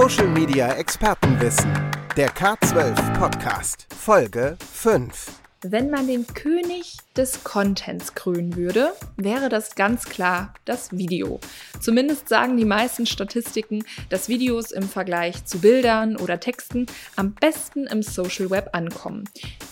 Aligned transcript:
Social 0.00 0.28
Media 0.28 0.74
Expertenwissen. 0.74 1.72
Der 2.16 2.30
K12 2.30 3.18
Podcast. 3.18 3.88
Folge 3.92 4.56
5. 4.72 5.47
Wenn 5.62 5.90
man 5.90 6.06
den 6.06 6.24
König 6.24 6.98
des 7.16 7.42
Contents 7.42 8.14
krönen 8.14 8.54
würde, 8.54 8.92
wäre 9.16 9.48
das 9.48 9.74
ganz 9.74 10.04
klar 10.04 10.54
das 10.64 10.92
Video. 10.92 11.40
Zumindest 11.80 12.28
sagen 12.28 12.56
die 12.56 12.64
meisten 12.64 13.06
Statistiken, 13.06 13.84
dass 14.08 14.28
Videos 14.28 14.70
im 14.70 14.88
Vergleich 14.88 15.44
zu 15.46 15.58
Bildern 15.58 16.16
oder 16.16 16.38
Texten 16.38 16.86
am 17.16 17.34
besten 17.34 17.88
im 17.88 18.02
Social 18.02 18.50
Web 18.50 18.68
ankommen. 18.72 19.24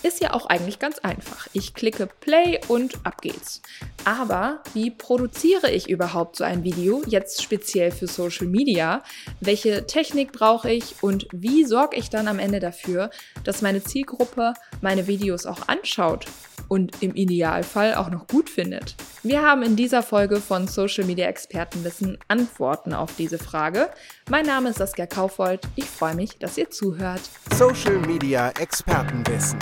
Ist 0.03 0.21
ja 0.21 0.33
auch 0.33 0.47
eigentlich 0.47 0.79
ganz 0.79 0.99
einfach. 0.99 1.47
Ich 1.53 1.73
klicke 1.73 2.09
Play 2.19 2.59
und 2.67 3.05
ab 3.05 3.21
geht's. 3.21 3.61
Aber 4.03 4.63
wie 4.73 4.91
produziere 4.91 5.71
ich 5.71 5.89
überhaupt 5.89 6.35
so 6.35 6.43
ein 6.43 6.65
Video, 6.65 7.01
jetzt 7.07 7.41
speziell 7.41 7.91
für 7.91 8.07
Social 8.07 8.47
Media? 8.47 9.03
Welche 9.39 9.85
Technik 9.85 10.33
brauche 10.33 10.69
ich 10.69 10.95
und 11.01 11.27
wie 11.31 11.63
sorge 11.63 11.95
ich 11.95 12.09
dann 12.09 12.27
am 12.27 12.39
Ende 12.39 12.59
dafür, 12.59 13.09
dass 13.45 13.61
meine 13.61 13.81
Zielgruppe 13.81 14.53
meine 14.81 15.07
Videos 15.07 15.45
auch 15.45 15.61
anschaut? 15.69 15.76
Anschaut 15.77 16.25
und 16.67 17.01
im 17.01 17.15
Idealfall 17.15 17.95
auch 17.95 18.09
noch 18.09 18.27
gut 18.27 18.49
findet? 18.49 18.95
Wir 19.23 19.41
haben 19.41 19.63
in 19.63 19.75
dieser 19.75 20.03
Folge 20.03 20.37
von 20.37 20.67
Social 20.67 21.05
Media 21.05 21.27
Expertenwissen 21.27 22.17
Antworten 22.27 22.93
auf 22.93 23.15
diese 23.15 23.37
Frage. 23.37 23.89
Mein 24.29 24.45
Name 24.45 24.69
ist 24.69 24.77
Saskia 24.77 25.05
Kaufold. 25.05 25.61
Ich 25.75 25.85
freue 25.85 26.15
mich, 26.15 26.37
dass 26.37 26.57
ihr 26.57 26.69
zuhört. 26.69 27.21
Social 27.53 27.97
Media 27.99 28.49
Expertenwissen. 28.59 29.59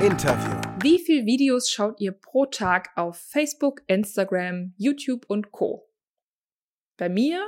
Interview. 0.00 0.58
Wie 0.82 0.98
viele 0.98 1.26
Videos 1.26 1.70
schaut 1.70 2.00
ihr 2.00 2.12
pro 2.12 2.46
Tag 2.46 2.88
auf 2.96 3.18
Facebook, 3.18 3.82
Instagram, 3.86 4.72
YouTube 4.78 5.24
und 5.28 5.52
Co? 5.52 5.89
Bei 7.00 7.08
mir, 7.08 7.42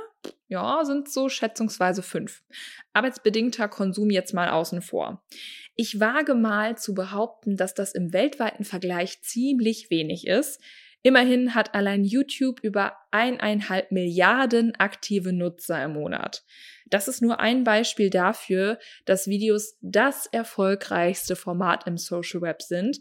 ja, 0.47 0.83
sind 0.83 1.07
so 1.07 1.29
schätzungsweise 1.29 2.01
fünf. 2.01 2.41
Arbeitsbedingter 2.93 3.67
Konsum 3.67 4.09
jetzt 4.09 4.33
mal 4.33 4.49
außen 4.49 4.81
vor. 4.81 5.23
Ich 5.75 5.99
wage 5.99 6.33
mal 6.33 6.75
zu 6.75 6.95
behaupten, 6.95 7.55
dass 7.55 7.75
das 7.75 7.93
im 7.93 8.13
weltweiten 8.13 8.63
Vergleich 8.63 9.21
ziemlich 9.21 9.91
wenig 9.91 10.25
ist. 10.25 10.59
Immerhin 11.03 11.53
hat 11.53 11.75
allein 11.75 12.03
YouTube 12.03 12.61
über 12.61 12.93
eineinhalb 13.11 13.91
Milliarden 13.91 14.73
aktive 14.79 15.31
Nutzer 15.33 15.83
im 15.83 15.93
Monat. 15.93 16.43
Das 16.87 17.07
ist 17.07 17.21
nur 17.21 17.39
ein 17.39 17.63
Beispiel 17.63 18.09
dafür, 18.09 18.79
dass 19.05 19.27
Videos 19.27 19.77
das 19.81 20.25
erfolgreichste 20.25 21.35
Format 21.35 21.85
im 21.85 21.97
Social 21.97 22.41
Web 22.41 22.63
sind. 22.63 22.99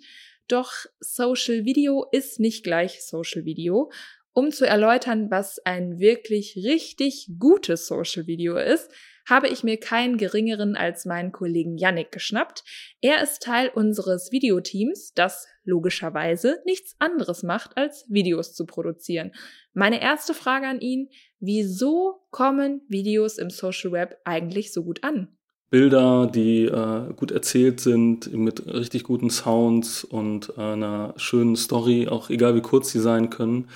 Doch 0.48 0.72
Social 1.00 1.64
Video 1.64 2.06
ist 2.12 2.40
nicht 2.40 2.62
gleich 2.62 3.06
Social 3.06 3.46
Video 3.46 3.90
um 4.32 4.50
zu 4.50 4.66
erläutern, 4.66 5.30
was 5.30 5.58
ein 5.64 5.98
wirklich 5.98 6.56
richtig 6.56 7.30
gutes 7.38 7.86
Social 7.86 8.26
Video 8.26 8.56
ist, 8.56 8.90
habe 9.28 9.48
ich 9.48 9.62
mir 9.62 9.78
keinen 9.78 10.16
geringeren 10.16 10.74
als 10.76 11.04
meinen 11.04 11.32
Kollegen 11.32 11.76
Yannick 11.76 12.10
geschnappt. 12.10 12.64
Er 13.00 13.22
ist 13.22 13.42
Teil 13.42 13.70
unseres 13.72 14.32
Videoteams, 14.32 15.12
das 15.14 15.46
logischerweise 15.64 16.58
nichts 16.66 16.96
anderes 16.98 17.42
macht, 17.42 17.76
als 17.76 18.04
Videos 18.08 18.54
zu 18.54 18.66
produzieren. 18.66 19.32
Meine 19.74 20.02
erste 20.02 20.34
Frage 20.34 20.66
an 20.66 20.80
ihn, 20.80 21.08
wieso 21.38 22.22
kommen 22.30 22.82
Videos 22.88 23.38
im 23.38 23.50
Social 23.50 23.92
Web 23.92 24.18
eigentlich 24.24 24.72
so 24.72 24.82
gut 24.82 25.04
an? 25.04 25.28
Bilder, 25.70 26.26
die 26.26 26.64
äh, 26.64 27.14
gut 27.14 27.30
erzählt 27.30 27.80
sind, 27.80 28.30
mit 28.34 28.66
richtig 28.66 29.04
guten 29.04 29.30
Sounds 29.30 30.04
und 30.04 30.58
einer 30.58 31.14
schönen 31.16 31.56
Story, 31.56 32.08
auch 32.08 32.28
egal 32.28 32.54
wie 32.54 32.60
kurz 32.60 32.90
sie 32.90 33.00
sein 33.00 33.30
können, 33.30 33.68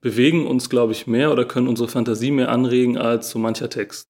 bewegen 0.00 0.46
uns, 0.46 0.70
glaube 0.70 0.92
ich, 0.92 1.06
mehr 1.06 1.32
oder 1.32 1.44
können 1.44 1.68
unsere 1.68 1.88
Fantasie 1.88 2.30
mehr 2.30 2.50
anregen 2.50 2.98
als 2.98 3.30
so 3.30 3.38
mancher 3.38 3.70
Text. 3.70 4.08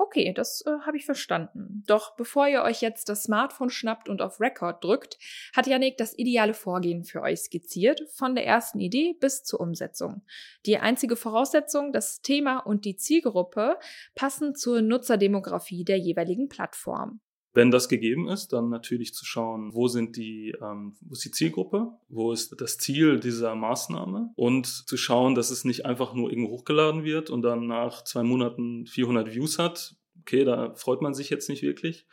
Okay, 0.00 0.32
das 0.32 0.64
äh, 0.64 0.70
habe 0.86 0.96
ich 0.96 1.04
verstanden. 1.04 1.82
Doch 1.86 2.16
bevor 2.16 2.46
ihr 2.46 2.62
euch 2.62 2.80
jetzt 2.80 3.08
das 3.08 3.24
Smartphone 3.24 3.68
schnappt 3.68 4.08
und 4.08 4.22
auf 4.22 4.40
Record 4.40 4.82
drückt, 4.82 5.18
hat 5.54 5.66
Yannick 5.66 5.98
das 5.98 6.16
ideale 6.16 6.54
Vorgehen 6.54 7.04
für 7.04 7.20
euch 7.20 7.40
skizziert, 7.40 8.02
von 8.14 8.34
der 8.34 8.46
ersten 8.46 8.78
Idee 8.78 9.16
bis 9.18 9.42
zur 9.42 9.60
Umsetzung. 9.60 10.22
Die 10.66 10.78
einzige 10.78 11.16
Voraussetzung, 11.16 11.92
das 11.92 12.22
Thema 12.22 12.58
und 12.60 12.84
die 12.84 12.96
Zielgruppe 12.96 13.76
passen 14.14 14.54
zur 14.54 14.82
Nutzerdemografie 14.82 15.84
der 15.84 15.98
jeweiligen 15.98 16.48
Plattform. 16.48 17.20
Wenn 17.58 17.72
das 17.72 17.88
gegeben 17.88 18.28
ist, 18.28 18.52
dann 18.52 18.68
natürlich 18.68 19.14
zu 19.14 19.24
schauen, 19.24 19.74
wo 19.74 19.88
sind 19.88 20.16
die, 20.16 20.54
ähm, 20.62 20.94
wo 21.00 21.14
ist 21.14 21.24
die 21.24 21.32
Zielgruppe, 21.32 21.88
wo 22.08 22.30
ist 22.30 22.54
das 22.60 22.78
Ziel 22.78 23.18
dieser 23.18 23.56
Maßnahme 23.56 24.30
und 24.36 24.64
zu 24.64 24.96
schauen, 24.96 25.34
dass 25.34 25.50
es 25.50 25.64
nicht 25.64 25.84
einfach 25.84 26.14
nur 26.14 26.30
irgendwo 26.30 26.52
hochgeladen 26.52 27.02
wird 27.02 27.30
und 27.30 27.42
dann 27.42 27.66
nach 27.66 28.04
zwei 28.04 28.22
Monaten 28.22 28.86
400 28.86 29.34
Views 29.34 29.58
hat. 29.58 29.96
Okay, 30.20 30.44
da 30.44 30.72
freut 30.76 31.02
man 31.02 31.14
sich 31.14 31.30
jetzt 31.30 31.48
nicht 31.48 31.64
wirklich, 31.64 32.06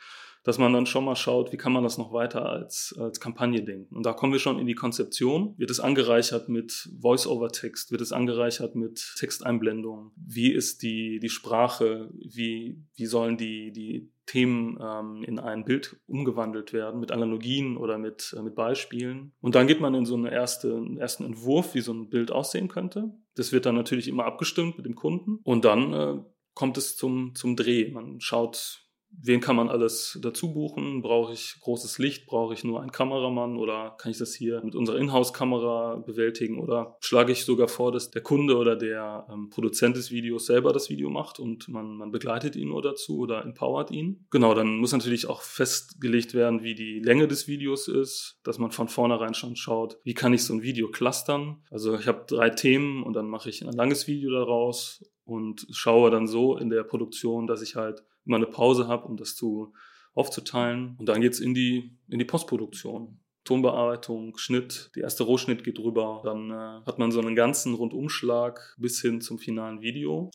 dass 0.46 0.60
man 0.60 0.72
dann 0.72 0.86
schon 0.86 1.04
mal 1.04 1.16
schaut, 1.16 1.52
wie 1.52 1.58
kann 1.58 1.74
man 1.74 1.84
das 1.84 1.98
noch 1.98 2.14
weiter 2.14 2.48
als, 2.48 2.96
als 3.00 3.20
Kampagne 3.20 3.64
denken. 3.64 3.96
Und 3.96 4.06
da 4.06 4.14
kommen 4.14 4.32
wir 4.32 4.40
schon 4.40 4.60
in 4.60 4.68
die 4.68 4.76
Konzeption. 4.76 5.56
Wird 5.58 5.72
es 5.72 5.80
angereichert 5.80 6.50
mit 6.50 6.88
Voice-over-Text? 7.02 7.92
Wird 7.92 8.02
es 8.02 8.12
angereichert 8.12 8.76
mit 8.76 9.16
Texteinblendungen? 9.18 10.12
Wie 10.16 10.54
ist 10.54 10.84
die, 10.84 11.20
die 11.20 11.30
Sprache? 11.30 12.12
Wie, 12.14 12.80
wie 12.96 13.06
sollen 13.08 13.38
die, 13.38 13.72
die 13.72 14.12
Themen 14.28 14.78
ähm, 14.82 15.24
in 15.24 15.40
ein 15.40 15.66
Bild 15.66 15.98
umgewandelt 16.08 16.74
werden 16.74 17.00
mit 17.00 17.12
Analogien 17.12 17.78
oder 17.78 17.98
mit, 17.98 18.36
äh, 18.38 18.42
mit 18.42 18.56
Beispielen. 18.56 19.34
Und 19.42 19.56
dann 19.56 19.68
geht 19.68 19.82
man 19.82 19.94
in 19.94 20.06
so 20.06 20.16
einen 20.16 20.26
erste, 20.26 20.84
ersten 20.98 21.26
Entwurf, 21.26 21.76
wie 21.76 21.82
so 21.82 21.94
ein 21.94 22.10
Bild 22.10 22.32
aussehen 22.32 22.68
könnte. 22.68 23.12
Das 23.36 23.52
wird 23.52 23.66
dann 23.66 23.76
natürlich 23.76 24.08
immer 24.08 24.26
abgestimmt 24.26 24.78
mit 24.78 24.86
dem 24.86 24.96
Kunden. 24.96 25.40
Und 25.44 25.66
dann 25.66 25.94
äh, 25.94 26.18
kommt 26.54 26.78
es 26.78 26.96
zum, 26.96 27.36
zum 27.36 27.56
Dreh. 27.56 27.92
Man 27.92 28.20
schaut, 28.20 28.85
wen 29.22 29.42
kann 29.42 29.56
man 29.56 29.70
alles 29.70 30.20
dazu 30.22 30.54
buchen? 30.54 31.02
Brauche 31.02 31.34
ich 31.34 31.58
großes 31.62 31.98
Licht? 32.00 32.26
Brauche 32.26 32.54
ich 32.54 32.64
nur 32.64 32.82
einen 32.82 32.92
Kameramann? 32.92 33.58
Oder 33.58 33.96
kann 33.98 34.12
ich 34.12 34.18
das 34.18 34.34
hier 34.34 34.62
mit 34.64 34.76
unserer 34.76 34.98
Inhouse-Kamera 34.98 35.98
bewältigen? 36.06 36.60
Oder 36.60 36.98
schlage 37.00 37.32
ich 37.32 37.46
sogar 37.46 37.68
vor, 37.68 37.92
dass 37.92 38.12
der 38.12 38.22
Kunde 38.22 38.58
oder 38.58 38.76
der 38.76 39.28
ähm, 39.32 39.50
Produzent 39.50 39.96
des 39.96 40.12
Videos 40.12 40.46
selber 40.46 40.74
das 40.74 40.90
Video 40.90 41.10
macht 41.10 41.40
und 41.40 41.68
man, 41.70 41.98
man 41.98 42.12
begleitet 42.12 42.56
ihn 42.56 42.70
nur 42.70 42.82
dazu 42.82 43.20
oder 43.20 43.44
empowert 43.44 43.92
ihn? 43.92 44.26
Genau, 44.32 44.54
dann 44.54 44.78
muss 44.78 44.92
natürlich 44.92 45.28
auch 45.28 45.42
festgelegt 45.42 46.34
werden, 46.34 46.64
wie 46.64 46.76
die 46.76 47.00
Länge 47.00 47.28
des 47.28 47.48
Videos 47.48 47.88
ist, 47.88 48.40
dass 48.44 48.60
man 48.60 48.72
von 48.72 48.88
vornherein 48.88 49.34
schon 49.34 49.56
schaut, 49.56 49.98
wie 50.04 50.14
kann 50.14 50.34
ich 50.34 50.44
so 50.44 50.54
ein 50.54 50.62
Video 50.62 50.90
clustern? 50.90 51.64
Also 51.70 51.96
ich 51.96 52.08
habe 52.08 52.26
drei 52.28 52.50
Themen 52.50 53.04
und 53.04 53.14
dann 53.14 53.28
mache 53.28 53.50
ich 53.50 53.66
ein 53.66 53.74
langes 53.74 54.08
Video 54.08 54.32
daraus 54.32 55.04
und 55.24 55.66
schaue 55.72 56.12
dann 56.12 56.28
so 56.28 56.58
in 56.58 56.70
der 56.70 56.84
Produktion, 56.84 57.48
dass 57.48 57.62
ich 57.62 57.76
halt 57.76 58.04
immer 58.26 58.38
eine 58.38 58.48
Pause 58.48 58.88
habe, 58.88 59.06
um 59.06 59.18
das 59.18 59.36
zu 59.36 59.74
aufzuteilen. 60.14 60.96
Und 60.98 61.08
dann 61.08 61.22
geht's 61.22 61.40
in 61.40 61.54
die, 61.54 61.98
in 62.10 62.20
die 62.20 62.26
Postproduktion. 62.26 63.20
Tonbearbeitung, 63.44 64.38
Schnitt, 64.38 64.90
der 64.96 65.04
erste 65.04 65.24
Rohschnitt 65.24 65.64
geht 65.64 65.80
rüber. 65.80 66.22
Dann 66.24 66.50
äh, 66.50 66.86
hat 66.86 66.98
man 66.98 67.12
so 67.12 67.20
einen 67.20 67.36
ganzen 67.36 67.76
Rundumschlag 67.76 68.76
bis 68.80 69.02
hin 69.02 69.22
zum 69.22 69.38
finalen 69.38 69.82
Video. 69.82 70.32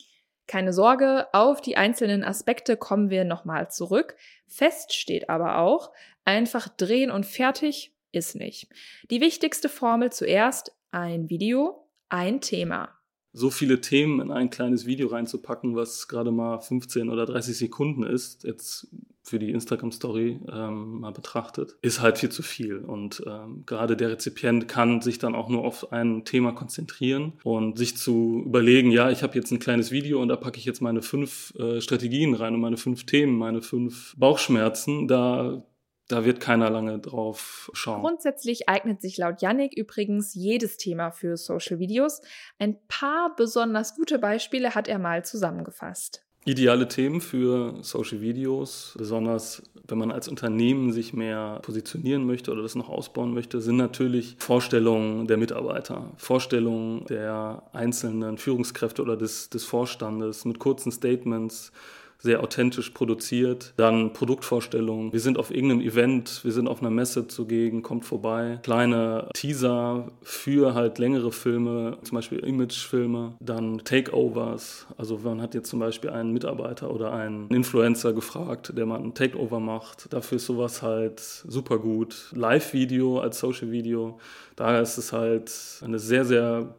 Keine 0.46 0.72
Sorge, 0.72 1.26
auf 1.32 1.60
die 1.60 1.76
einzelnen 1.76 2.24
Aspekte 2.24 2.76
kommen 2.76 3.10
wir 3.10 3.24
nochmal 3.24 3.70
zurück. 3.70 4.16
Fest 4.46 4.94
steht 4.94 5.28
aber 5.28 5.58
auch, 5.58 5.92
einfach 6.24 6.68
drehen 6.68 7.10
und 7.10 7.26
fertig 7.26 7.94
ist 8.12 8.34
nicht. 8.34 8.68
Die 9.10 9.20
wichtigste 9.20 9.68
Formel 9.68 10.10
zuerst, 10.10 10.72
ein 10.90 11.30
Video, 11.30 11.88
ein 12.08 12.40
Thema 12.40 12.99
so 13.32 13.50
viele 13.50 13.80
Themen 13.80 14.20
in 14.20 14.30
ein 14.30 14.50
kleines 14.50 14.86
Video 14.86 15.08
reinzupacken, 15.08 15.76
was 15.76 16.08
gerade 16.08 16.30
mal 16.30 16.60
15 16.60 17.08
oder 17.10 17.26
30 17.26 17.56
Sekunden 17.56 18.02
ist, 18.02 18.44
jetzt 18.44 18.88
für 19.22 19.38
die 19.38 19.50
Instagram-Story 19.50 20.40
ähm, 20.52 21.00
mal 21.00 21.12
betrachtet, 21.12 21.76
ist 21.82 22.00
halt 22.00 22.18
viel 22.18 22.30
zu 22.30 22.42
viel. 22.42 22.78
Und 22.78 23.22
ähm, 23.26 23.62
gerade 23.66 23.96
der 23.96 24.10
Rezipient 24.10 24.66
kann 24.66 25.02
sich 25.02 25.18
dann 25.18 25.34
auch 25.34 25.48
nur 25.48 25.64
auf 25.64 25.92
ein 25.92 26.24
Thema 26.24 26.52
konzentrieren 26.52 27.34
und 27.44 27.78
sich 27.78 27.96
zu 27.96 28.42
überlegen, 28.44 28.90
ja, 28.90 29.10
ich 29.10 29.22
habe 29.22 29.36
jetzt 29.36 29.52
ein 29.52 29.60
kleines 29.60 29.90
Video 29.92 30.20
und 30.20 30.28
da 30.28 30.36
packe 30.36 30.58
ich 30.58 30.64
jetzt 30.64 30.82
meine 30.82 31.02
fünf 31.02 31.54
äh, 31.56 31.80
Strategien 31.80 32.34
rein 32.34 32.54
und 32.54 32.60
meine 32.60 32.76
fünf 32.76 33.04
Themen, 33.06 33.38
meine 33.38 33.62
fünf 33.62 34.16
Bauchschmerzen. 34.16 35.06
Da 35.06 35.62
da 36.10 36.24
wird 36.24 36.40
keiner 36.40 36.70
lange 36.70 36.98
drauf 36.98 37.70
schauen. 37.72 38.00
Grundsätzlich 38.00 38.68
eignet 38.68 39.00
sich 39.00 39.16
laut 39.16 39.42
Yannick 39.42 39.76
übrigens 39.76 40.34
jedes 40.34 40.76
Thema 40.76 41.10
für 41.10 41.36
Social 41.36 41.78
Videos. 41.78 42.20
Ein 42.58 42.76
paar 42.88 43.34
besonders 43.36 43.94
gute 43.94 44.18
Beispiele 44.18 44.74
hat 44.74 44.88
er 44.88 44.98
mal 44.98 45.24
zusammengefasst. 45.24 46.24
Ideale 46.46 46.88
Themen 46.88 47.20
für 47.20 47.74
Social 47.82 48.22
Videos, 48.22 48.94
besonders 48.96 49.62
wenn 49.86 49.98
man 49.98 50.10
als 50.10 50.26
Unternehmen 50.26 50.90
sich 50.90 51.12
mehr 51.12 51.58
positionieren 51.62 52.24
möchte 52.24 52.50
oder 52.50 52.62
das 52.62 52.74
noch 52.74 52.88
ausbauen 52.88 53.34
möchte, 53.34 53.60
sind 53.60 53.76
natürlich 53.76 54.36
Vorstellungen 54.38 55.26
der 55.26 55.36
Mitarbeiter, 55.36 56.12
Vorstellungen 56.16 57.04
der 57.06 57.62
einzelnen 57.74 58.38
Führungskräfte 58.38 59.02
oder 59.02 59.18
des, 59.18 59.50
des 59.50 59.64
Vorstandes 59.64 60.46
mit 60.46 60.58
kurzen 60.58 60.92
Statements, 60.92 61.72
sehr 62.20 62.42
authentisch 62.42 62.90
produziert. 62.90 63.72
Dann 63.76 64.12
Produktvorstellungen. 64.12 65.12
Wir 65.12 65.20
sind 65.20 65.38
auf 65.38 65.50
irgendeinem 65.50 65.80
Event, 65.80 66.40
wir 66.44 66.52
sind 66.52 66.68
auf 66.68 66.80
einer 66.80 66.90
Messe 66.90 67.26
zugegen, 67.26 67.82
kommt 67.82 68.04
vorbei. 68.04 68.60
Kleine 68.62 69.28
Teaser 69.34 70.12
für 70.22 70.74
halt 70.74 70.98
längere 70.98 71.32
Filme, 71.32 71.98
zum 72.02 72.16
Beispiel 72.16 72.38
Imagefilme. 72.38 73.34
Dann 73.40 73.78
Takeovers. 73.78 74.86
Also 74.96 75.18
man 75.18 75.40
hat 75.40 75.54
jetzt 75.54 75.70
zum 75.70 75.80
Beispiel 75.80 76.10
einen 76.10 76.32
Mitarbeiter 76.32 76.92
oder 76.92 77.12
einen 77.12 77.48
Influencer 77.48 78.12
gefragt, 78.12 78.72
der 78.76 78.86
mal 78.86 79.00
ein 79.00 79.14
Takeover 79.14 79.60
macht. 79.60 80.12
Dafür 80.12 80.36
ist 80.36 80.46
sowas 80.46 80.82
halt 80.82 81.20
super 81.20 81.78
gut. 81.78 82.30
Live-Video 82.34 83.18
als 83.20 83.40
Social-Video. 83.40 84.18
Daher 84.56 84.82
ist 84.82 84.98
es 84.98 85.12
halt 85.12 85.50
eine 85.82 85.98
sehr, 85.98 86.24
sehr 86.24 86.74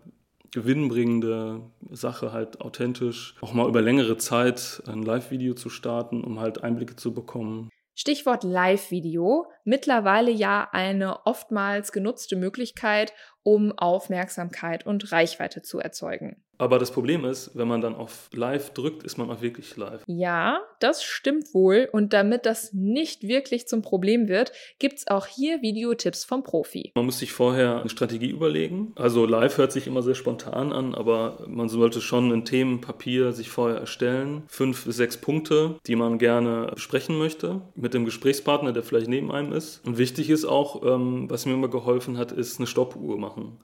gewinnbringende 0.52 1.62
Sache, 1.90 2.32
halt 2.32 2.62
authentisch, 2.62 3.36
auch 3.42 3.54
mal 3.54 3.68
über 3.68 3.82
längere 3.82 4.18
Zeit 4.18 4.84
ein 4.88 5.04
Live-Video 5.04 5.54
zu 5.54 5.70
starten, 5.70 6.24
um 6.24 6.40
halt 6.40 6.64
Einblicke 6.64 6.96
zu 6.96 7.14
bekommen. 7.14 7.70
Stichwort 7.96 8.44
Live-Video, 8.44 9.46
mittlerweile 9.64 10.32
ja 10.32 10.68
eine 10.72 11.26
oftmals 11.26 11.92
genutzte 11.92 12.36
Möglichkeit, 12.36 13.14
um 13.44 13.72
Aufmerksamkeit 13.78 14.86
und 14.86 15.12
Reichweite 15.12 15.62
zu 15.62 15.80
erzeugen. 15.80 16.44
Aber 16.62 16.78
das 16.78 16.92
Problem 16.92 17.26
ist, 17.26 17.56
wenn 17.56 17.68
man 17.68 17.82
dann 17.82 17.96
auf 17.96 18.30
Live 18.34 18.70
drückt, 18.76 19.02
ist 19.02 19.18
man 19.18 19.32
auch 19.32 19.42
wirklich 19.42 19.76
live. 19.78 20.04
Ja, 20.06 20.62
das 20.80 21.04
stimmt 21.04 21.56
wohl. 21.56 21.90
Und 21.92 22.14
damit 22.14 22.46
das 22.46 22.72
nicht 22.72 23.24
wirklich 23.28 23.68
zum 23.68 23.82
Problem 23.82 24.28
wird, 24.28 24.52
gibt 24.78 25.00
es 25.00 25.08
auch 25.08 25.26
hier 25.26 25.64
Videotipps 25.64 26.24
vom 26.24 26.44
Profi. 26.44 26.92
Man 26.94 27.06
muss 27.06 27.18
sich 27.18 27.32
vorher 27.32 27.80
eine 27.80 27.90
Strategie 27.90 28.30
überlegen. 28.30 28.94
Also 28.96 29.26
live 29.26 29.58
hört 29.58 29.72
sich 29.72 29.88
immer 29.88 30.04
sehr 30.04 30.14
spontan 30.14 30.72
an, 30.72 30.94
aber 30.94 31.44
man 31.48 31.68
sollte 31.68 32.00
schon 32.00 32.32
ein 32.32 32.46
Themenpapier 32.46 33.32
sich 33.32 33.50
vorher 33.50 33.80
erstellen. 33.80 34.44
Fünf 34.46 34.86
bis 34.86 34.98
sechs 34.98 35.18
Punkte, 35.18 35.80
die 35.88 35.96
man 35.96 36.20
gerne 36.20 36.70
besprechen 36.76 37.18
möchte, 37.18 37.62
mit 37.74 37.96
dem 37.96 38.06
Gesprächspartner, 38.06 38.72
der 38.72 38.84
vielleicht 38.84 39.08
neben 39.08 39.32
einem 39.32 39.51
ist. 39.52 39.86
Und 39.86 39.98
wichtig 39.98 40.30
ist 40.30 40.46
auch, 40.46 40.84
ähm, 40.84 41.30
was 41.30 41.46
mir 41.46 41.54
immer 41.54 41.70
geholfen 41.70 42.18
hat, 42.18 42.32
ist 42.32 42.60
eine 42.60 42.68
Stoppuhr 42.68 43.18
machen. 43.18 43.58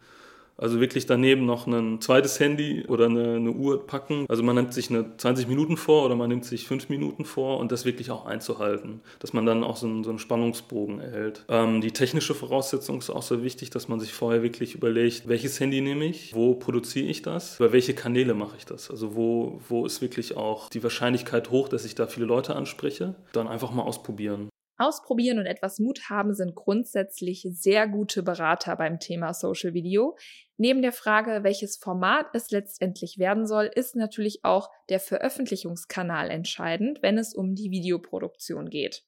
Also 0.58 0.80
wirklich 0.80 1.06
daneben 1.06 1.46
noch 1.46 1.68
ein 1.68 2.02
zweites 2.02 2.40
Handy 2.40 2.84
oder 2.88 3.06
eine, 3.06 3.36
eine, 3.36 3.52
Uhr 3.52 3.86
packen. 3.86 4.26
Also 4.28 4.42
man 4.42 4.56
nimmt 4.56 4.74
sich 4.74 4.90
eine 4.90 5.16
20 5.16 5.48
Minuten 5.48 5.78
vor 5.78 6.06
oder 6.06 6.16
man 6.16 6.30
nimmt 6.30 6.46
sich 6.46 6.68
5 6.68 6.90
Minuten 6.90 7.26
vor 7.26 7.60
und 7.60 7.72
das 7.72 7.86
wirklich 7.86 8.10
auch 8.10 8.26
einzuhalten, 8.26 9.02
dass 9.20 9.34
man 9.34 9.46
dann 9.46 9.64
auch 9.64 9.78
so 9.78 9.86
einen, 9.86 10.04
so 10.04 10.10
einen 10.10 10.20
Spannungsbogen 10.20 11.00
erhält. 11.00 11.46
Ähm, 11.48 11.82
die 11.82 11.92
technische 11.92 12.34
Voraussetzung 12.34 12.98
ist 12.98 13.12
auch 13.12 13.22
sehr 13.22 13.44
wichtig, 13.44 13.70
dass 13.70 13.88
man 13.88 14.00
sich 14.00 14.14
vorher 14.14 14.42
wirklich 14.42 14.74
überlegt, 14.74 15.28
welches 15.28 15.60
Handy 15.60 15.82
nehme 15.82 16.06
ich, 16.06 16.34
wo 16.34 16.56
produziere 16.56 17.08
ich 17.08 17.22
das, 17.22 17.60
über 17.60 17.72
welche 17.72 17.94
Kanäle 17.94 18.34
mache 18.34 18.58
ich 18.58 18.66
das. 18.66 18.90
Also 18.90 19.16
wo, 19.16 19.62
wo 19.70 19.86
ist 19.86 20.02
wirklich 20.02 20.38
auch 20.38 20.70
die 20.70 20.82
Wahrscheinlichkeit 20.82 21.52
hoch, 21.52 21.70
dass 21.70 21.86
ich 21.86 21.94
da 21.94 22.08
viele 22.08 22.26
Leute 22.26 22.56
anspreche. 22.56 23.14
Dann 23.32 23.48
einfach 23.48 23.72
mal 23.72 23.84
ausprobieren. 23.84 24.50
Ausprobieren 24.78 25.40
und 25.40 25.48
etwas 25.48 25.80
Mut 25.80 26.10
haben 26.10 26.36
sind 26.36 26.54
grundsätzlich 26.54 27.48
sehr 27.52 27.88
gute 27.88 28.22
Berater 28.22 28.76
beim 28.76 29.00
Thema 29.00 29.34
Social 29.34 29.74
Video. 29.74 30.16
Neben 30.58 30.84
der 30.84 30.92
Frage, 30.92 31.44
welches 31.44 31.78
Format 31.78 32.28
es 32.34 32.52
letztendlich 32.52 33.18
werden 33.18 33.48
soll, 33.48 33.72
ist 33.74 33.96
natürlich 33.96 34.44
auch 34.44 34.70
der 34.90 35.00
Veröffentlichungskanal 35.00 36.30
entscheidend, 36.30 37.02
wenn 37.02 37.18
es 37.18 37.34
um 37.34 37.56
die 37.56 37.72
Videoproduktion 37.72 38.70
geht. 38.70 39.04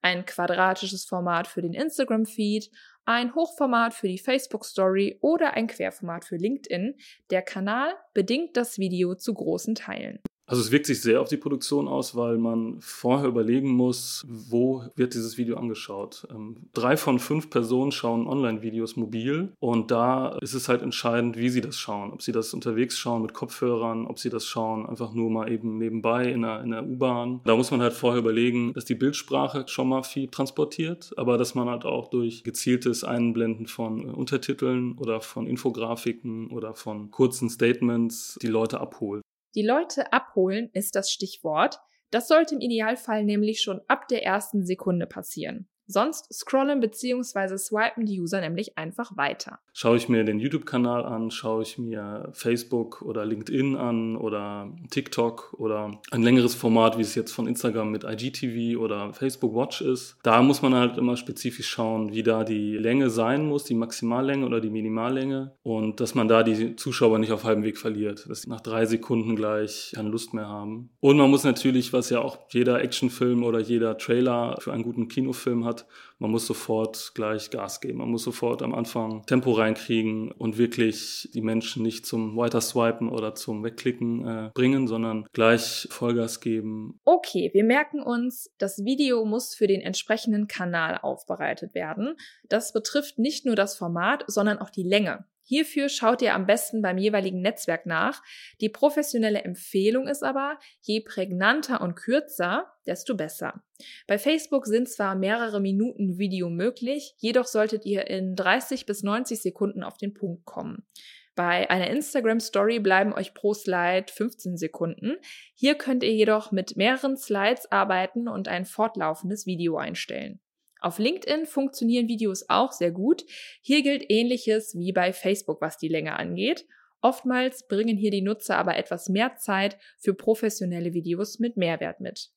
Ein 0.00 0.26
quadratisches 0.26 1.04
Format 1.04 1.46
für 1.46 1.62
den 1.62 1.74
Instagram-Feed, 1.74 2.70
ein 3.04 3.34
Hochformat 3.36 3.94
für 3.94 4.08
die 4.08 4.18
Facebook-Story 4.18 5.18
oder 5.20 5.54
ein 5.54 5.68
Querformat 5.68 6.24
für 6.24 6.36
LinkedIn. 6.36 6.96
Der 7.30 7.42
Kanal 7.42 7.94
bedingt 8.12 8.56
das 8.56 8.78
Video 8.78 9.14
zu 9.14 9.34
großen 9.34 9.76
Teilen. 9.76 10.20
Also 10.46 10.60
es 10.60 10.70
wirkt 10.70 10.86
sich 10.86 11.00
sehr 11.00 11.20
auf 11.20 11.28
die 11.28 11.36
Produktion 11.36 11.88
aus, 11.88 12.16
weil 12.16 12.36
man 12.36 12.76
vorher 12.80 13.28
überlegen 13.28 13.70
muss, 13.70 14.24
wo 14.28 14.84
wird 14.96 15.14
dieses 15.14 15.38
Video 15.38 15.56
angeschaut. 15.56 16.26
Ähm, 16.30 16.56
drei 16.74 16.96
von 16.96 17.18
fünf 17.18 17.48
Personen 17.48 17.92
schauen 17.92 18.26
Online-Videos 18.26 18.96
mobil 18.96 19.52
und 19.60 19.90
da 19.90 20.36
ist 20.40 20.54
es 20.54 20.68
halt 20.68 20.82
entscheidend, 20.82 21.36
wie 21.36 21.48
sie 21.48 21.60
das 21.60 21.78
schauen. 21.78 22.12
Ob 22.12 22.22
sie 22.22 22.32
das 22.32 22.54
unterwegs 22.54 22.98
schauen 22.98 23.22
mit 23.22 23.34
Kopfhörern, 23.34 24.06
ob 24.06 24.18
sie 24.18 24.30
das 24.30 24.44
schauen 24.46 24.86
einfach 24.86 25.14
nur 25.14 25.30
mal 25.30 25.50
eben 25.50 25.78
nebenbei 25.78 26.30
in 26.30 26.42
der, 26.42 26.62
in 26.62 26.70
der 26.70 26.86
U-Bahn. 26.86 27.40
Da 27.44 27.56
muss 27.56 27.70
man 27.70 27.80
halt 27.80 27.92
vorher 27.92 28.20
überlegen, 28.20 28.72
dass 28.74 28.84
die 28.84 28.94
Bildsprache 28.94 29.64
schon 29.68 29.88
mal 29.88 30.02
viel 30.02 30.28
transportiert, 30.28 31.12
aber 31.16 31.38
dass 31.38 31.54
man 31.54 31.68
halt 31.68 31.84
auch 31.84 32.08
durch 32.08 32.44
gezieltes 32.44 33.04
Einblenden 33.04 33.66
von 33.66 34.04
Untertiteln 34.04 34.98
oder 34.98 35.20
von 35.20 35.46
Infografiken 35.46 36.48
oder 36.48 36.74
von 36.74 37.10
kurzen 37.10 37.48
Statements 37.48 38.38
die 38.42 38.48
Leute 38.48 38.80
abholt. 38.80 39.21
Die 39.54 39.62
Leute 39.62 40.12
abholen 40.12 40.70
ist 40.72 40.94
das 40.94 41.10
Stichwort. 41.10 41.78
Das 42.10 42.28
sollte 42.28 42.54
im 42.54 42.60
Idealfall 42.60 43.24
nämlich 43.24 43.60
schon 43.60 43.80
ab 43.88 44.08
der 44.08 44.24
ersten 44.24 44.64
Sekunde 44.64 45.06
passieren. 45.06 45.68
Sonst 45.86 46.32
scrollen 46.32 46.80
bzw. 46.80 47.58
swipen 47.58 48.06
die 48.06 48.20
User 48.20 48.40
nämlich 48.40 48.78
einfach 48.78 49.16
weiter. 49.16 49.60
Schaue 49.74 49.96
ich 49.96 50.08
mir 50.08 50.22
den 50.24 50.38
YouTube-Kanal 50.38 51.04
an, 51.04 51.30
schaue 51.30 51.62
ich 51.62 51.78
mir 51.78 52.28
Facebook 52.32 53.00
oder 53.02 53.24
LinkedIn 53.24 53.74
an 53.76 54.16
oder 54.16 54.70
TikTok 54.90 55.54
oder 55.58 55.98
ein 56.10 56.22
längeres 56.22 56.54
Format, 56.54 56.98
wie 56.98 57.02
es 57.02 57.14
jetzt 57.14 57.32
von 57.32 57.46
Instagram 57.46 57.90
mit 57.90 58.04
IGTV 58.04 58.78
oder 58.78 59.14
Facebook 59.14 59.54
Watch 59.54 59.80
ist. 59.80 60.18
Da 60.22 60.42
muss 60.42 60.60
man 60.60 60.74
halt 60.74 60.98
immer 60.98 61.16
spezifisch 61.16 61.68
schauen, 61.68 62.12
wie 62.12 62.22
da 62.22 62.44
die 62.44 62.76
Länge 62.76 63.08
sein 63.08 63.46
muss, 63.46 63.64
die 63.64 63.74
Maximallänge 63.74 64.44
oder 64.44 64.60
die 64.60 64.70
Minimallänge 64.70 65.52
und 65.62 66.00
dass 66.00 66.14
man 66.14 66.28
da 66.28 66.42
die 66.42 66.76
Zuschauer 66.76 67.18
nicht 67.18 67.32
auf 67.32 67.44
halbem 67.44 67.64
Weg 67.64 67.78
verliert, 67.78 68.28
dass 68.28 68.42
sie 68.42 68.50
nach 68.50 68.60
drei 68.60 68.84
Sekunden 68.84 69.36
gleich 69.36 69.92
keine 69.94 70.10
Lust 70.10 70.34
mehr 70.34 70.48
haben. 70.48 70.90
Und 71.00 71.16
man 71.16 71.30
muss 71.30 71.44
natürlich, 71.44 71.94
was 71.94 72.10
ja 72.10 72.20
auch 72.20 72.38
jeder 72.50 72.82
Actionfilm 72.82 73.42
oder 73.42 73.58
jeder 73.58 73.96
Trailer 73.96 74.56
für 74.60 74.72
einen 74.72 74.82
guten 74.82 75.08
Kinofilm 75.08 75.64
hat, 75.64 75.86
man 76.22 76.30
muss 76.30 76.46
sofort 76.46 77.10
gleich 77.16 77.50
Gas 77.50 77.80
geben. 77.80 77.98
Man 77.98 78.08
muss 78.08 78.22
sofort 78.22 78.62
am 78.62 78.76
Anfang 78.76 79.26
Tempo 79.26 79.50
reinkriegen 79.50 80.30
und 80.30 80.56
wirklich 80.56 81.28
die 81.34 81.40
Menschen 81.40 81.82
nicht 81.82 82.06
zum 82.06 82.36
Weiter-Swipen 82.36 83.08
oder 83.08 83.34
zum 83.34 83.64
Wegklicken 83.64 84.24
äh, 84.24 84.50
bringen, 84.54 84.86
sondern 84.86 85.26
gleich 85.32 85.88
Vollgas 85.90 86.38
geben. 86.38 87.00
Okay, 87.04 87.50
wir 87.52 87.64
merken 87.64 88.00
uns, 88.00 88.54
das 88.58 88.84
Video 88.84 89.24
muss 89.24 89.56
für 89.56 89.66
den 89.66 89.80
entsprechenden 89.80 90.46
Kanal 90.46 90.96
aufbereitet 91.02 91.74
werden. 91.74 92.14
Das 92.48 92.72
betrifft 92.72 93.18
nicht 93.18 93.44
nur 93.44 93.56
das 93.56 93.76
Format, 93.76 94.22
sondern 94.28 94.58
auch 94.58 94.70
die 94.70 94.84
Länge. 94.84 95.24
Hierfür 95.44 95.88
schaut 95.88 96.22
ihr 96.22 96.34
am 96.34 96.46
besten 96.46 96.82
beim 96.82 96.98
jeweiligen 96.98 97.40
Netzwerk 97.40 97.86
nach. 97.86 98.22
Die 98.60 98.68
professionelle 98.68 99.42
Empfehlung 99.42 100.06
ist 100.06 100.22
aber, 100.22 100.58
je 100.80 101.00
prägnanter 101.00 101.80
und 101.80 101.94
kürzer, 101.96 102.72
desto 102.86 103.16
besser. 103.16 103.62
Bei 104.06 104.18
Facebook 104.18 104.66
sind 104.66 104.88
zwar 104.88 105.14
mehrere 105.14 105.60
Minuten 105.60 106.18
Video 106.18 106.48
möglich, 106.48 107.14
jedoch 107.18 107.46
solltet 107.46 107.84
ihr 107.84 108.08
in 108.08 108.36
30 108.36 108.86
bis 108.86 109.02
90 109.02 109.42
Sekunden 109.42 109.82
auf 109.82 109.96
den 109.96 110.14
Punkt 110.14 110.44
kommen. 110.44 110.86
Bei 111.34 111.70
einer 111.70 111.88
Instagram 111.88 112.40
Story 112.40 112.78
bleiben 112.78 113.14
euch 113.14 113.32
pro 113.32 113.54
Slide 113.54 114.12
15 114.12 114.58
Sekunden. 114.58 115.16
Hier 115.54 115.76
könnt 115.76 116.02
ihr 116.02 116.12
jedoch 116.12 116.52
mit 116.52 116.76
mehreren 116.76 117.16
Slides 117.16 117.72
arbeiten 117.72 118.28
und 118.28 118.48
ein 118.48 118.66
fortlaufendes 118.66 119.46
Video 119.46 119.78
einstellen. 119.78 120.41
Auf 120.82 120.98
LinkedIn 120.98 121.46
funktionieren 121.46 122.08
Videos 122.08 122.46
auch 122.48 122.72
sehr 122.72 122.90
gut. 122.90 123.24
Hier 123.60 123.82
gilt 123.82 124.04
ähnliches 124.08 124.74
wie 124.76 124.92
bei 124.92 125.12
Facebook, 125.12 125.60
was 125.60 125.78
die 125.78 125.88
Länge 125.88 126.18
angeht. 126.18 126.66
Oftmals 127.00 127.66
bringen 127.66 127.96
hier 127.96 128.10
die 128.10 128.22
Nutzer 128.22 128.56
aber 128.58 128.76
etwas 128.76 129.08
mehr 129.08 129.36
Zeit 129.36 129.78
für 129.98 130.14
professionelle 130.14 130.92
Videos 130.92 131.38
mit 131.38 131.56
Mehrwert 131.56 132.00
mit. 132.00 132.30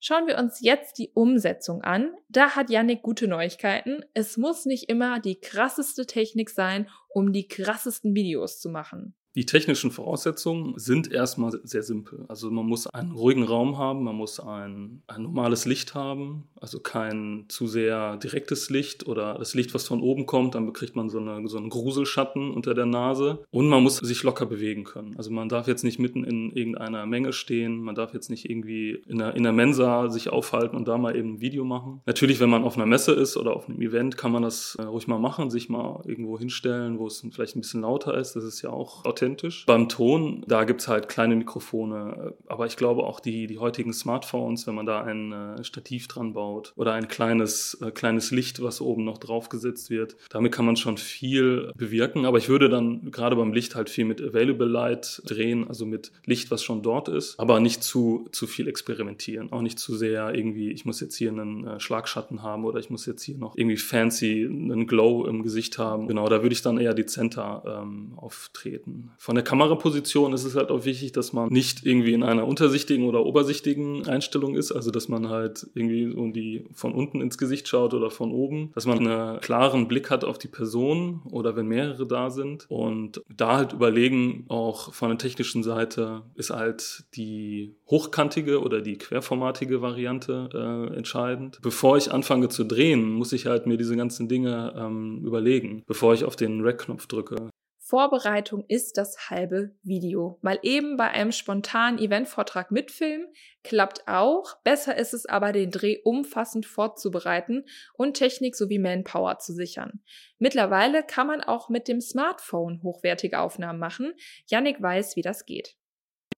Schauen 0.00 0.28
wir 0.28 0.38
uns 0.38 0.60
jetzt 0.60 0.98
die 0.98 1.10
Umsetzung 1.14 1.82
an. 1.82 2.14
Da 2.28 2.50
hat 2.54 2.70
Yannick 2.70 3.02
gute 3.02 3.26
Neuigkeiten. 3.26 4.04
Es 4.14 4.36
muss 4.36 4.64
nicht 4.64 4.88
immer 4.88 5.18
die 5.18 5.40
krasseste 5.40 6.06
Technik 6.06 6.50
sein, 6.50 6.88
um 7.08 7.32
die 7.32 7.48
krassesten 7.48 8.14
Videos 8.14 8.60
zu 8.60 8.68
machen. 8.68 9.14
Die 9.38 9.46
technischen 9.46 9.92
Voraussetzungen 9.92 10.76
sind 10.78 11.12
erstmal 11.12 11.52
sehr 11.62 11.84
simpel. 11.84 12.24
Also 12.26 12.50
man 12.50 12.66
muss 12.66 12.88
einen 12.88 13.12
ruhigen 13.12 13.44
Raum 13.44 13.78
haben, 13.78 14.02
man 14.02 14.16
muss 14.16 14.40
ein, 14.40 15.02
ein 15.06 15.22
normales 15.22 15.64
Licht 15.64 15.94
haben, 15.94 16.48
also 16.60 16.80
kein 16.80 17.44
zu 17.46 17.68
sehr 17.68 18.16
direktes 18.16 18.68
Licht 18.68 19.06
oder 19.06 19.34
das 19.38 19.54
Licht, 19.54 19.74
was 19.74 19.86
von 19.86 20.00
oben 20.00 20.26
kommt, 20.26 20.56
dann 20.56 20.66
bekriegt 20.66 20.96
man 20.96 21.08
so, 21.08 21.18
eine, 21.18 21.46
so 21.46 21.56
einen 21.56 21.68
Gruselschatten 21.68 22.50
unter 22.50 22.74
der 22.74 22.86
Nase. 22.86 23.44
Und 23.50 23.68
man 23.68 23.84
muss 23.84 23.98
sich 23.98 24.24
locker 24.24 24.44
bewegen 24.44 24.82
können. 24.82 25.14
Also 25.16 25.30
man 25.30 25.48
darf 25.48 25.68
jetzt 25.68 25.84
nicht 25.84 26.00
mitten 26.00 26.24
in 26.24 26.50
irgendeiner 26.50 27.06
Menge 27.06 27.32
stehen, 27.32 27.80
man 27.80 27.94
darf 27.94 28.14
jetzt 28.14 28.30
nicht 28.30 28.50
irgendwie 28.50 29.04
in 29.06 29.18
der, 29.18 29.36
in 29.36 29.44
der 29.44 29.52
Mensa 29.52 30.08
sich 30.08 30.30
aufhalten 30.30 30.76
und 30.76 30.88
da 30.88 30.98
mal 30.98 31.14
eben 31.14 31.34
ein 31.34 31.40
Video 31.40 31.64
machen. 31.64 32.00
Natürlich, 32.06 32.40
wenn 32.40 32.50
man 32.50 32.64
auf 32.64 32.74
einer 32.74 32.86
Messe 32.86 33.12
ist 33.12 33.36
oder 33.36 33.54
auf 33.54 33.68
einem 33.68 33.80
Event, 33.82 34.16
kann 34.16 34.32
man 34.32 34.42
das 34.42 34.74
äh, 34.80 34.82
ruhig 34.82 35.06
mal 35.06 35.20
machen, 35.20 35.48
sich 35.48 35.68
mal 35.68 36.02
irgendwo 36.06 36.40
hinstellen, 36.40 36.97
wo 36.98 37.06
es 37.06 37.24
vielleicht 37.32 37.56
ein 37.56 37.60
bisschen 37.60 37.82
lauter 37.82 38.16
ist. 38.16 38.34
Das 38.36 38.44
ist 38.44 38.62
ja 38.62 38.70
auch 38.70 39.04
authentisch. 39.04 39.64
Beim 39.66 39.88
Ton, 39.88 40.44
da 40.46 40.64
gibt's 40.64 40.88
halt 40.88 41.08
kleine 41.08 41.36
Mikrofone, 41.36 42.34
aber 42.46 42.66
ich 42.66 42.76
glaube 42.76 43.04
auch 43.04 43.20
die, 43.20 43.46
die 43.46 43.58
heutigen 43.58 43.92
Smartphones, 43.92 44.66
wenn 44.66 44.74
man 44.74 44.86
da 44.86 45.02
ein 45.02 45.32
äh, 45.32 45.64
Stativ 45.64 46.08
dran 46.08 46.32
baut 46.32 46.72
oder 46.76 46.92
ein 46.92 47.08
kleines, 47.08 47.78
äh, 47.82 47.90
kleines 47.90 48.30
Licht, 48.30 48.62
was 48.62 48.80
oben 48.80 49.04
noch 49.04 49.18
draufgesetzt 49.18 49.90
wird, 49.90 50.16
damit 50.30 50.52
kann 50.52 50.66
man 50.66 50.76
schon 50.76 50.96
viel 50.96 51.72
bewirken. 51.76 52.24
Aber 52.24 52.38
ich 52.38 52.48
würde 52.48 52.68
dann 52.68 53.10
gerade 53.10 53.36
beim 53.36 53.52
Licht 53.52 53.74
halt 53.74 53.90
viel 53.90 54.04
mit 54.04 54.20
Available 54.20 54.66
Light 54.66 55.22
drehen, 55.24 55.66
also 55.68 55.86
mit 55.86 56.12
Licht, 56.24 56.50
was 56.50 56.62
schon 56.62 56.82
dort 56.82 57.08
ist, 57.08 57.38
aber 57.38 57.60
nicht 57.60 57.82
zu, 57.82 58.28
zu 58.32 58.46
viel 58.46 58.68
experimentieren. 58.68 59.52
Auch 59.52 59.62
nicht 59.62 59.78
zu 59.78 59.96
sehr 59.96 60.34
irgendwie, 60.34 60.70
ich 60.70 60.84
muss 60.84 61.00
jetzt 61.00 61.16
hier 61.16 61.30
einen 61.30 61.66
äh, 61.66 61.80
Schlagschatten 61.80 62.42
haben 62.42 62.64
oder 62.64 62.78
ich 62.78 62.90
muss 62.90 63.06
jetzt 63.06 63.22
hier 63.22 63.36
noch 63.36 63.56
irgendwie 63.56 63.76
fancy 63.76 64.46
einen 64.46 64.86
Glow 64.86 65.26
im 65.26 65.42
Gesicht 65.42 65.78
haben. 65.78 66.08
Genau, 66.08 66.28
da 66.28 66.42
würde 66.42 66.52
ich 66.52 66.62
dann 66.62 66.78
eher 66.78 66.87
dezenter 66.94 67.62
ähm, 67.82 68.12
auftreten. 68.16 69.10
Von 69.18 69.34
der 69.34 69.44
Kameraposition 69.44 70.32
ist 70.32 70.44
es 70.44 70.54
halt 70.54 70.70
auch 70.70 70.84
wichtig, 70.84 71.12
dass 71.12 71.32
man 71.32 71.48
nicht 71.48 71.84
irgendwie 71.84 72.12
in 72.12 72.22
einer 72.22 72.46
untersichtigen 72.46 73.06
oder 73.06 73.24
obersichtigen 73.24 74.06
Einstellung 74.06 74.54
ist, 74.54 74.72
also 74.72 74.90
dass 74.90 75.08
man 75.08 75.28
halt 75.28 75.66
irgendwie 75.74 76.02
irgendwie 76.02 76.66
von 76.72 76.92
unten 76.92 77.20
ins 77.20 77.38
Gesicht 77.38 77.68
schaut 77.68 77.94
oder 77.94 78.10
von 78.10 78.32
oben, 78.32 78.72
dass 78.74 78.86
man 78.86 78.98
einen 78.98 79.40
klaren 79.40 79.88
Blick 79.88 80.10
hat 80.10 80.24
auf 80.24 80.38
die 80.38 80.48
Person 80.48 81.22
oder 81.30 81.56
wenn 81.56 81.66
mehrere 81.66 82.06
da 82.06 82.30
sind 82.30 82.66
und 82.68 83.22
da 83.28 83.56
halt 83.56 83.72
überlegen, 83.72 84.44
auch 84.48 84.92
von 84.92 85.10
der 85.10 85.18
technischen 85.18 85.62
Seite 85.62 86.22
ist 86.34 86.50
halt 86.50 87.04
die 87.14 87.74
hochkantige 87.86 88.60
oder 88.60 88.80
die 88.80 88.98
querformatige 88.98 89.82
Variante 89.82 90.48
äh, 90.52 90.96
entscheidend. 90.96 91.58
Bevor 91.62 91.96
ich 91.96 92.12
anfange 92.12 92.48
zu 92.48 92.64
drehen, 92.64 93.10
muss 93.10 93.32
ich 93.32 93.46
halt 93.46 93.66
mir 93.66 93.76
diese 93.76 93.96
ganzen 93.96 94.28
Dinge 94.28 94.74
ähm, 94.76 95.22
überlegen, 95.24 95.82
bevor 95.86 96.14
ich 96.14 96.24
auf 96.24 96.36
den 96.36 96.60
Rack-Knopf 96.78 97.06
drücke. 97.06 97.50
Vorbereitung 97.80 98.64
ist 98.68 98.98
das 98.98 99.30
halbe 99.30 99.74
Video. 99.82 100.38
Mal 100.42 100.58
eben 100.62 100.98
bei 100.98 101.08
einem 101.08 101.32
spontanen 101.32 101.98
Eventvortrag 101.98 102.70
mitfilmen, 102.70 103.26
klappt 103.64 104.06
auch. 104.06 104.60
Besser 104.62 104.96
ist 104.96 105.14
es 105.14 105.24
aber, 105.24 105.52
den 105.52 105.70
Dreh 105.70 105.98
umfassend 106.04 106.66
vorzubereiten 106.66 107.64
und 107.94 108.14
Technik 108.14 108.56
sowie 108.56 108.78
Manpower 108.78 109.38
zu 109.38 109.54
sichern. 109.54 110.02
Mittlerweile 110.38 111.02
kann 111.02 111.26
man 111.26 111.40
auch 111.40 111.70
mit 111.70 111.88
dem 111.88 112.02
Smartphone 112.02 112.82
hochwertige 112.82 113.38
Aufnahmen 113.38 113.78
machen. 113.78 114.12
Yannick 114.46 114.82
weiß, 114.82 115.16
wie 115.16 115.22
das 115.22 115.46
geht. 115.46 115.74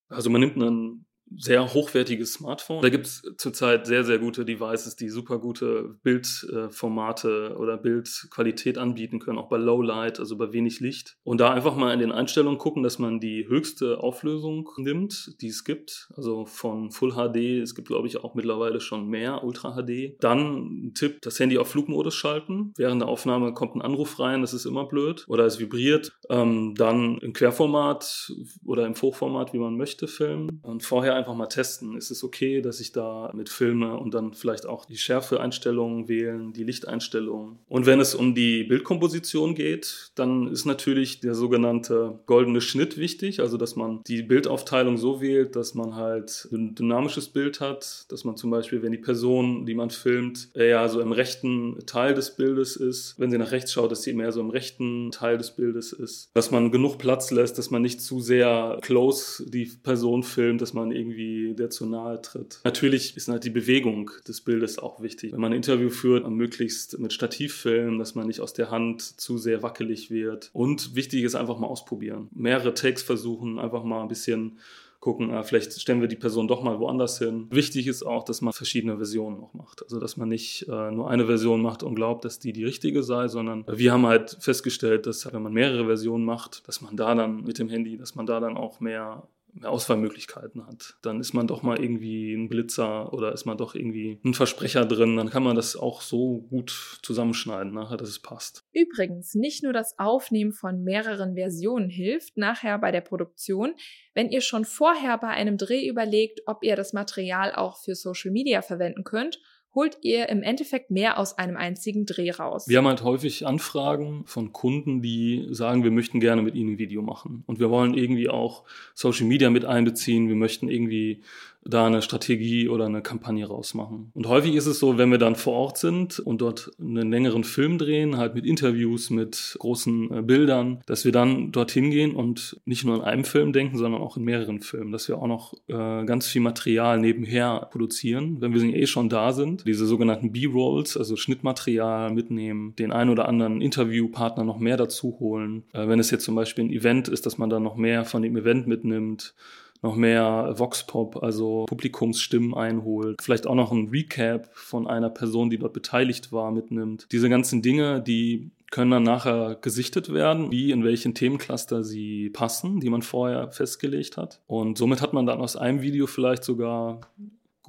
Also 0.08 0.30
man 0.30 0.40
nimmt 0.40 0.54
einen 0.54 1.06
sehr 1.36 1.72
hochwertiges 1.72 2.34
Smartphone. 2.34 2.82
Da 2.82 2.88
gibt 2.88 3.06
es 3.06 3.22
zurzeit 3.36 3.86
sehr, 3.86 4.04
sehr 4.04 4.18
gute 4.18 4.44
Devices, 4.44 4.96
die 4.96 5.08
super 5.08 5.38
gute 5.38 5.96
Bildformate 6.02 7.56
oder 7.58 7.76
Bildqualität 7.76 8.78
anbieten 8.78 9.20
können, 9.20 9.38
auch 9.38 9.48
bei 9.48 9.56
Low 9.56 9.82
Light, 9.82 10.18
also 10.18 10.36
bei 10.36 10.52
wenig 10.52 10.80
Licht. 10.80 11.16
Und 11.22 11.40
da 11.40 11.52
einfach 11.52 11.76
mal 11.76 11.92
in 11.92 12.00
den 12.00 12.12
Einstellungen 12.12 12.58
gucken, 12.58 12.82
dass 12.82 12.98
man 12.98 13.20
die 13.20 13.46
höchste 13.48 14.00
Auflösung 14.00 14.68
nimmt, 14.78 15.40
die 15.40 15.48
es 15.48 15.64
gibt. 15.64 16.08
Also 16.16 16.46
von 16.46 16.90
Full 16.90 17.12
HD, 17.12 17.62
es 17.62 17.74
gibt 17.74 17.88
glaube 17.88 18.08
ich 18.08 18.18
auch 18.18 18.34
mittlerweile 18.34 18.80
schon 18.80 19.08
mehr 19.08 19.44
Ultra 19.44 19.76
HD. 19.76 20.16
Dann 20.20 20.86
ein 20.86 20.94
Tipp, 20.94 21.22
das 21.22 21.38
Handy 21.38 21.58
auf 21.58 21.68
Flugmodus 21.68 22.14
schalten. 22.14 22.72
Während 22.76 23.02
der 23.02 23.08
Aufnahme 23.08 23.52
kommt 23.54 23.76
ein 23.76 23.82
Anruf 23.82 24.18
rein, 24.18 24.40
das 24.40 24.54
ist 24.54 24.64
immer 24.64 24.86
blöd. 24.86 25.24
Oder 25.28 25.44
es 25.44 25.58
vibriert. 25.58 26.12
Ähm, 26.28 26.74
dann 26.76 27.18
im 27.18 27.32
Querformat 27.32 28.32
oder 28.64 28.86
im 28.86 28.94
Hochformat, 28.94 29.52
wie 29.52 29.58
man 29.58 29.76
möchte, 29.76 30.08
filmen. 30.08 30.60
Und 30.62 30.82
vorher 30.82 31.19
einfach 31.20 31.34
mal 31.34 31.46
testen. 31.46 31.96
Ist 31.96 32.10
es 32.10 32.24
okay, 32.24 32.60
dass 32.60 32.80
ich 32.80 32.92
da 32.92 33.30
mit 33.34 33.48
filme 33.48 33.96
und 33.96 34.14
dann 34.14 34.32
vielleicht 34.32 34.66
auch 34.66 34.86
die 34.86 34.96
Schärfeeinstellungen 34.96 36.08
wählen, 36.08 36.52
die 36.52 36.64
Lichteinstellungen. 36.64 37.58
Und 37.68 37.86
wenn 37.86 38.00
es 38.00 38.14
um 38.14 38.34
die 38.34 38.64
Bildkomposition 38.64 39.54
geht, 39.54 40.10
dann 40.14 40.48
ist 40.48 40.64
natürlich 40.64 41.20
der 41.20 41.34
sogenannte 41.34 42.18
goldene 42.26 42.60
Schnitt 42.60 42.96
wichtig, 42.96 43.40
also 43.40 43.56
dass 43.56 43.76
man 43.76 44.02
die 44.06 44.22
Bildaufteilung 44.22 44.96
so 44.96 45.20
wählt, 45.20 45.56
dass 45.56 45.74
man 45.74 45.94
halt 45.94 46.48
ein 46.52 46.74
dynamisches 46.74 47.28
Bild 47.28 47.60
hat, 47.60 48.06
dass 48.08 48.24
man 48.24 48.36
zum 48.36 48.50
Beispiel, 48.50 48.82
wenn 48.82 48.92
die 48.92 48.98
Person, 48.98 49.66
die 49.66 49.74
man 49.74 49.90
filmt, 49.90 50.48
eher 50.54 50.88
so 50.88 51.00
im 51.00 51.12
rechten 51.12 51.78
Teil 51.86 52.14
des 52.14 52.36
Bildes 52.36 52.76
ist, 52.76 53.14
wenn 53.18 53.30
sie 53.30 53.38
nach 53.38 53.52
rechts 53.52 53.72
schaut, 53.72 53.90
dass 53.90 54.02
sie 54.02 54.12
mehr 54.12 54.32
so 54.32 54.40
im 54.40 54.50
rechten 54.50 55.10
Teil 55.10 55.38
des 55.38 55.52
Bildes 55.52 55.92
ist, 55.92 56.30
dass 56.34 56.50
man 56.50 56.70
genug 56.70 56.98
Platz 56.98 57.30
lässt, 57.30 57.58
dass 57.58 57.70
man 57.70 57.82
nicht 57.82 58.00
zu 58.00 58.20
sehr 58.20 58.78
close 58.82 59.44
die 59.48 59.70
Person 59.82 60.22
filmt, 60.22 60.60
dass 60.60 60.74
man 60.74 60.92
irgendwie 60.92 61.09
irgendwie 61.10 61.54
der 61.54 61.70
zu 61.70 61.86
nahe 61.86 62.20
tritt. 62.22 62.60
Natürlich 62.64 63.16
ist 63.16 63.28
halt 63.28 63.44
die 63.44 63.50
Bewegung 63.50 64.10
des 64.26 64.40
Bildes 64.40 64.78
auch 64.78 65.02
wichtig. 65.02 65.32
Wenn 65.32 65.40
man 65.40 65.52
ein 65.52 65.56
Interview 65.56 65.90
führt, 65.90 66.28
möglichst 66.28 66.98
mit 66.98 67.12
Stativfilm, 67.12 67.98
dass 67.98 68.14
man 68.14 68.26
nicht 68.26 68.40
aus 68.40 68.52
der 68.52 68.70
Hand 68.70 69.02
zu 69.02 69.38
sehr 69.38 69.62
wackelig 69.62 70.10
wird. 70.10 70.50
Und 70.52 70.94
wichtig 70.94 71.24
ist 71.24 71.34
einfach 71.34 71.58
mal 71.58 71.66
ausprobieren. 71.66 72.28
Mehrere 72.32 72.74
Takes 72.74 73.02
versuchen, 73.02 73.58
einfach 73.58 73.84
mal 73.84 74.02
ein 74.02 74.08
bisschen 74.08 74.58
gucken, 75.00 75.30
äh, 75.30 75.42
vielleicht 75.42 75.80
stellen 75.80 76.02
wir 76.02 76.08
die 76.08 76.16
Person 76.16 76.46
doch 76.46 76.62
mal 76.62 76.78
woanders 76.78 77.18
hin. 77.18 77.46
Wichtig 77.50 77.86
ist 77.86 78.02
auch, 78.02 78.22
dass 78.22 78.42
man 78.42 78.52
verschiedene 78.52 78.96
Versionen 78.96 79.40
noch 79.40 79.54
macht. 79.54 79.82
Also, 79.82 79.98
dass 79.98 80.18
man 80.18 80.28
nicht 80.28 80.68
äh, 80.68 80.90
nur 80.90 81.10
eine 81.10 81.24
Version 81.24 81.62
macht 81.62 81.82
und 81.82 81.94
glaubt, 81.94 82.26
dass 82.26 82.38
die 82.38 82.52
die 82.52 82.64
richtige 82.64 83.02
sei, 83.02 83.26
sondern 83.28 83.64
wir 83.66 83.92
haben 83.92 84.06
halt 84.06 84.36
festgestellt, 84.40 85.06
dass 85.06 85.32
wenn 85.32 85.42
man 85.42 85.54
mehrere 85.54 85.86
Versionen 85.86 86.26
macht, 86.26 86.68
dass 86.68 86.82
man 86.82 86.96
da 86.96 87.14
dann 87.14 87.44
mit 87.44 87.58
dem 87.58 87.70
Handy, 87.70 87.96
dass 87.96 88.14
man 88.14 88.26
da 88.26 88.40
dann 88.40 88.58
auch 88.58 88.80
mehr 88.80 89.26
Auswahlmöglichkeiten 89.62 90.66
hat. 90.66 90.96
Dann 91.02 91.20
ist 91.20 91.32
man 91.32 91.46
doch 91.46 91.62
mal 91.62 91.80
irgendwie 91.80 92.34
ein 92.34 92.48
Blitzer 92.48 93.12
oder 93.12 93.32
ist 93.32 93.44
man 93.44 93.56
doch 93.56 93.74
irgendwie 93.74 94.20
ein 94.24 94.34
Versprecher 94.34 94.84
drin. 94.84 95.16
Dann 95.16 95.30
kann 95.30 95.42
man 95.42 95.56
das 95.56 95.76
auch 95.76 96.00
so 96.00 96.42
gut 96.50 96.98
zusammenschneiden, 97.02 97.72
nachher, 97.72 97.96
dass 97.96 98.08
es 98.08 98.20
passt. 98.20 98.64
Übrigens, 98.72 99.34
nicht 99.34 99.62
nur 99.62 99.72
das 99.72 99.98
Aufnehmen 99.98 100.52
von 100.52 100.82
mehreren 100.82 101.34
Versionen 101.34 101.90
hilft 101.90 102.36
nachher 102.36 102.78
bei 102.78 102.90
der 102.90 103.00
Produktion. 103.00 103.74
Wenn 104.14 104.30
ihr 104.30 104.40
schon 104.40 104.64
vorher 104.64 105.18
bei 105.18 105.28
einem 105.28 105.56
Dreh 105.56 105.88
überlegt, 105.88 106.40
ob 106.46 106.62
ihr 106.62 106.76
das 106.76 106.92
Material 106.92 107.54
auch 107.54 107.78
für 107.78 107.94
Social 107.94 108.30
Media 108.30 108.62
verwenden 108.62 109.04
könnt 109.04 109.40
holt 109.74 109.98
ihr 110.02 110.28
im 110.28 110.42
Endeffekt 110.42 110.90
mehr 110.90 111.18
aus 111.18 111.38
einem 111.38 111.56
einzigen 111.56 112.04
Dreh 112.06 112.30
raus. 112.30 112.66
Wir 112.66 112.78
haben 112.78 112.88
halt 112.88 113.04
häufig 113.04 113.46
Anfragen 113.46 114.24
von 114.26 114.52
Kunden, 114.52 115.00
die 115.00 115.46
sagen, 115.50 115.84
wir 115.84 115.92
möchten 115.92 116.18
gerne 116.18 116.42
mit 116.42 116.54
ihnen 116.54 116.74
ein 116.74 116.78
Video 116.78 117.02
machen. 117.02 117.44
Und 117.46 117.60
wir 117.60 117.70
wollen 117.70 117.94
irgendwie 117.94 118.28
auch 118.28 118.64
Social 118.94 119.26
Media 119.26 119.48
mit 119.50 119.64
einbeziehen. 119.64 120.28
Wir 120.28 120.34
möchten 120.34 120.68
irgendwie 120.68 121.22
da 121.64 121.86
eine 121.86 122.02
Strategie 122.02 122.68
oder 122.68 122.86
eine 122.86 123.02
Kampagne 123.02 123.46
rausmachen. 123.46 124.10
Und 124.14 124.28
häufig 124.28 124.54
ist 124.54 124.66
es 124.66 124.78
so, 124.78 124.96
wenn 124.96 125.10
wir 125.10 125.18
dann 125.18 125.36
vor 125.36 125.52
Ort 125.52 125.78
sind 125.78 126.18
und 126.18 126.40
dort 126.40 126.70
einen 126.80 127.10
längeren 127.10 127.44
Film 127.44 127.78
drehen, 127.78 128.16
halt 128.16 128.34
mit 128.34 128.46
Interviews, 128.46 129.10
mit 129.10 129.56
großen 129.58 130.10
äh, 130.10 130.22
Bildern, 130.22 130.80
dass 130.86 131.04
wir 131.04 131.12
dann 131.12 131.52
dorthin 131.52 131.90
gehen 131.90 132.14
und 132.14 132.60
nicht 132.64 132.84
nur 132.84 132.96
in 132.96 133.02
einem 133.02 133.24
Film 133.24 133.52
denken, 133.52 133.76
sondern 133.76 134.00
auch 134.00 134.16
in 134.16 134.24
mehreren 134.24 134.60
Filmen, 134.60 134.92
dass 134.92 135.08
wir 135.08 135.18
auch 135.18 135.26
noch 135.26 135.54
äh, 135.68 136.04
ganz 136.04 136.26
viel 136.26 136.40
Material 136.40 136.98
nebenher 136.98 137.68
produzieren, 137.70 138.40
wenn 138.40 138.54
wir 138.54 138.60
eh 138.60 138.86
schon 138.86 139.08
da 139.08 139.32
sind. 139.32 139.66
Diese 139.66 139.86
sogenannten 139.86 140.32
B-Rolls, 140.32 140.96
also 140.96 141.16
Schnittmaterial 141.16 142.12
mitnehmen, 142.12 142.74
den 142.76 142.92
einen 142.92 143.10
oder 143.10 143.28
anderen 143.28 143.60
Interviewpartner 143.60 144.44
noch 144.44 144.58
mehr 144.58 144.76
dazu 144.76 145.18
holen. 145.20 145.64
Äh, 145.72 145.88
wenn 145.88 145.98
es 145.98 146.10
jetzt 146.10 146.24
zum 146.24 146.34
Beispiel 146.34 146.64
ein 146.64 146.70
Event 146.70 147.08
ist, 147.08 147.26
dass 147.26 147.36
man 147.36 147.50
dann 147.50 147.62
noch 147.62 147.76
mehr 147.76 148.04
von 148.04 148.22
dem 148.22 148.36
Event 148.36 148.66
mitnimmt 148.66 149.34
noch 149.82 149.96
mehr 149.96 150.54
Vox-Pop, 150.56 151.22
also 151.22 151.64
Publikumsstimmen 151.66 152.54
einholt, 152.54 153.20
vielleicht 153.22 153.46
auch 153.46 153.54
noch 153.54 153.72
ein 153.72 153.88
Recap 153.88 154.48
von 154.52 154.86
einer 154.86 155.10
Person, 155.10 155.50
die 155.50 155.58
dort 155.58 155.72
beteiligt 155.72 156.32
war, 156.32 156.50
mitnimmt. 156.50 157.06
Diese 157.12 157.28
ganzen 157.28 157.62
Dinge, 157.62 158.02
die 158.02 158.50
können 158.70 158.90
dann 158.90 159.02
nachher 159.02 159.56
gesichtet 159.60 160.12
werden, 160.12 160.50
wie 160.52 160.70
in 160.70 160.84
welchen 160.84 161.14
Themencluster 161.14 161.82
sie 161.82 162.30
passen, 162.30 162.80
die 162.80 162.90
man 162.90 163.02
vorher 163.02 163.50
festgelegt 163.50 164.16
hat. 164.16 164.40
Und 164.46 164.78
somit 164.78 165.02
hat 165.02 165.12
man 165.12 165.26
dann 165.26 165.40
aus 165.40 165.56
einem 165.56 165.82
Video 165.82 166.06
vielleicht 166.06 166.44
sogar 166.44 167.00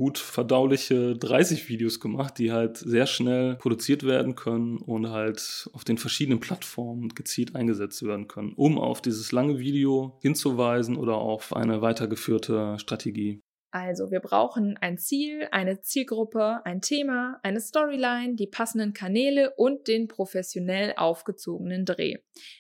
gut 0.01 0.17
verdauliche 0.17 1.15
30 1.15 1.69
Videos 1.69 1.99
gemacht, 1.99 2.39
die 2.39 2.51
halt 2.51 2.75
sehr 2.75 3.05
schnell 3.05 3.57
produziert 3.57 4.01
werden 4.01 4.33
können 4.33 4.77
und 4.77 5.11
halt 5.11 5.69
auf 5.73 5.83
den 5.83 5.99
verschiedenen 5.99 6.39
Plattformen 6.39 7.09
gezielt 7.09 7.55
eingesetzt 7.55 8.01
werden 8.01 8.27
können, 8.27 8.53
um 8.55 8.79
auf 8.79 9.03
dieses 9.03 9.31
lange 9.31 9.59
Video 9.59 10.17
hinzuweisen 10.23 10.97
oder 10.97 11.17
auf 11.17 11.55
eine 11.55 11.83
weitergeführte 11.83 12.79
Strategie. 12.79 13.43
Also 13.69 14.09
wir 14.09 14.21
brauchen 14.21 14.75
ein 14.81 14.97
Ziel, 14.97 15.47
eine 15.51 15.81
Zielgruppe, 15.81 16.65
ein 16.65 16.81
Thema, 16.81 17.39
eine 17.43 17.61
Storyline, 17.61 18.33
die 18.33 18.47
passenden 18.47 18.93
Kanäle 18.93 19.53
und 19.55 19.87
den 19.87 20.07
professionell 20.07 20.95
aufgezogenen 20.97 21.85
Dreh. 21.85 22.17